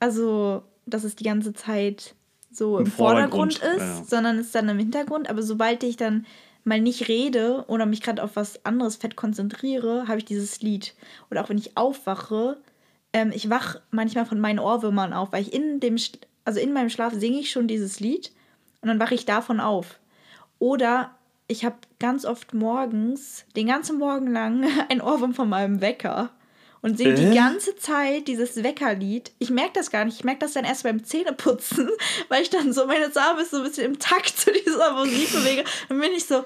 [0.00, 2.16] also dass es die ganze Zeit
[2.50, 4.04] so im, Im Vordergrund, Vordergrund, ist, ja.
[4.04, 5.30] sondern ist dann im Hintergrund.
[5.30, 6.26] Aber sobald ich dann
[6.64, 10.94] mal nicht rede oder mich gerade auf was anderes fett konzentriere, habe ich dieses Lied.
[11.30, 12.60] Oder auch wenn ich aufwache,
[13.12, 15.96] ähm, ich wach manchmal von meinen Ohrwürmern auf, weil ich in dem,
[16.44, 18.32] also in meinem Schlaf singe ich schon dieses Lied
[18.80, 20.00] und dann wache ich davon auf.
[20.58, 21.16] Oder
[21.48, 26.30] ich habe ganz oft morgens, den ganzen Morgen lang, ein Ohrwurm von meinem Wecker
[26.82, 27.30] und singe äh?
[27.30, 29.32] die ganze Zeit dieses Weckerlied.
[29.38, 30.18] Ich merke das gar nicht.
[30.18, 31.90] Ich merke das dann erst beim Zähneputzen,
[32.28, 35.64] weil ich dann so meine Zahme so ein bisschen im Takt zu dieser Musik bewege.
[35.88, 36.44] Dann bin ich so,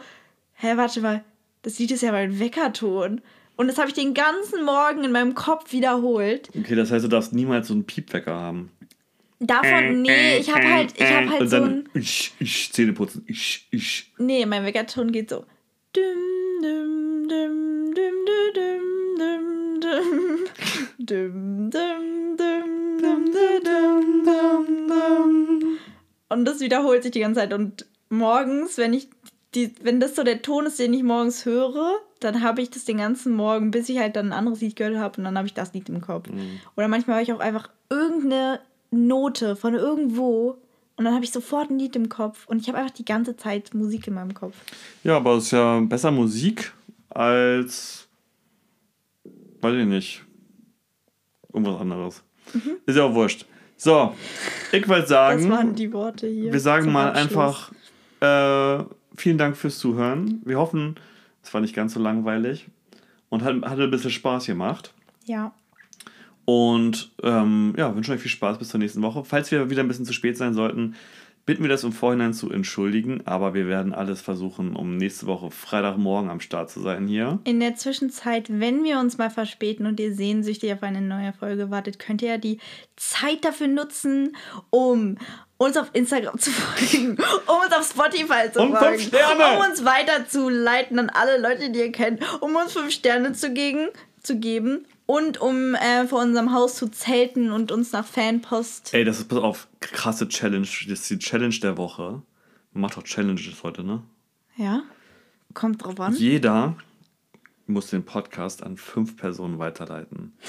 [0.55, 1.25] hä, warte mal,
[1.63, 3.21] das Lied ist ja mein Weckerton.
[3.57, 6.51] Und das habe ich den ganzen Morgen in meinem Kopf wiederholt.
[6.59, 8.73] Okay, das heißt, du darfst niemals so einen Piepwecker haben.
[9.39, 11.89] Davon, nee, ich habe halt, ich habe halt Und so ein...
[11.95, 14.13] Ich, ich, Zähneputzen, ich, ich.
[14.19, 15.45] Nee, mein Weckerton geht so...
[15.93, 16.03] Dum,
[16.63, 19.64] dum, dum, dum, dum, dum dum,
[20.99, 22.55] dum, dum, dum.
[26.29, 27.53] Und das wiederholt sich die ganze Zeit.
[27.53, 29.09] Und morgens, wenn ich
[29.55, 32.85] die, wenn das so der Ton ist, den ich morgens höre, dann habe ich das
[32.85, 35.47] den ganzen Morgen, bis ich halt dann ein anderes Lied gehört habe und dann habe
[35.47, 36.29] ich das Lied im Kopf.
[36.29, 36.61] Mhm.
[36.77, 38.61] Oder manchmal habe ich auch einfach irgendeine
[38.91, 40.59] Note von irgendwo
[40.97, 43.37] und dann habe ich sofort ein Lied im Kopf und ich habe einfach die ganze
[43.37, 44.57] Zeit Musik in meinem Kopf.
[45.03, 46.73] Ja, aber es ist ja besser Musik
[47.11, 48.04] als
[49.65, 50.23] weiß ich nicht.
[51.53, 52.23] Irgendwas anderes.
[52.53, 52.77] Mhm.
[52.87, 53.47] Ist ja auch wurscht.
[53.77, 54.15] So,
[54.73, 55.43] ich wollte sagen.
[55.43, 56.53] Das waren die Worte hier.
[56.53, 57.73] Wir sagen mal einfach
[58.21, 58.85] äh,
[59.17, 60.43] vielen Dank fürs Zuhören.
[60.45, 60.97] Wir hoffen,
[61.43, 62.67] es war nicht ganz so langweilig
[63.29, 64.95] und hat, hat ein bisschen Spaß gemacht.
[65.25, 65.53] Ja.
[66.45, 69.25] Und ähm, ja, wünsche euch viel Spaß bis zur nächsten Woche.
[69.25, 70.95] Falls wir wieder ein bisschen zu spät sein sollten,
[71.47, 75.51] bitten wir das im Vorhinein zu entschuldigen, aber wir werden alles versuchen, um nächste Woche
[75.51, 77.39] Freitagmorgen am Start zu sein hier.
[77.45, 81.71] In der Zwischenzeit, wenn wir uns mal verspäten und ihr sehnsüchtig auf eine neue Folge
[81.71, 82.59] wartet, könnt ihr ja die
[82.97, 84.37] Zeit dafür nutzen,
[84.71, 85.19] um
[85.59, 90.99] uns auf Instagram zu folgen, um uns auf Spotify zu um folgen, um uns weiterzuleiten
[90.99, 93.89] an alle Leute, die ihr kennt, um uns fünf Sterne zu, gegen,
[94.23, 98.95] zu geben und um äh, vor unserem Haus zu zelten und uns nach Fanpost.
[98.95, 100.67] Ey, das ist pass auf, krasse Challenge.
[100.89, 102.23] Das ist die Challenge der Woche.
[102.73, 104.03] Man macht doch Challenges heute, ne?
[104.57, 104.83] Ja.
[105.53, 106.15] Kommt drauf an.
[106.15, 106.77] Jeder
[107.67, 110.37] muss den Podcast an fünf Personen weiterleiten.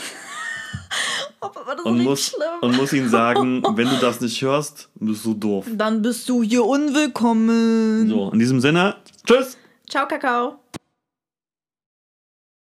[1.68, 2.60] Das und, ist muss, schlimm.
[2.62, 5.66] und muss ihnen sagen, wenn du das nicht hörst, bist du doof.
[5.72, 8.10] Dann bist du hier unwillkommen.
[8.10, 8.96] So, in diesem Sinne,
[9.26, 9.58] tschüss.
[9.88, 10.60] Ciao, Kakao.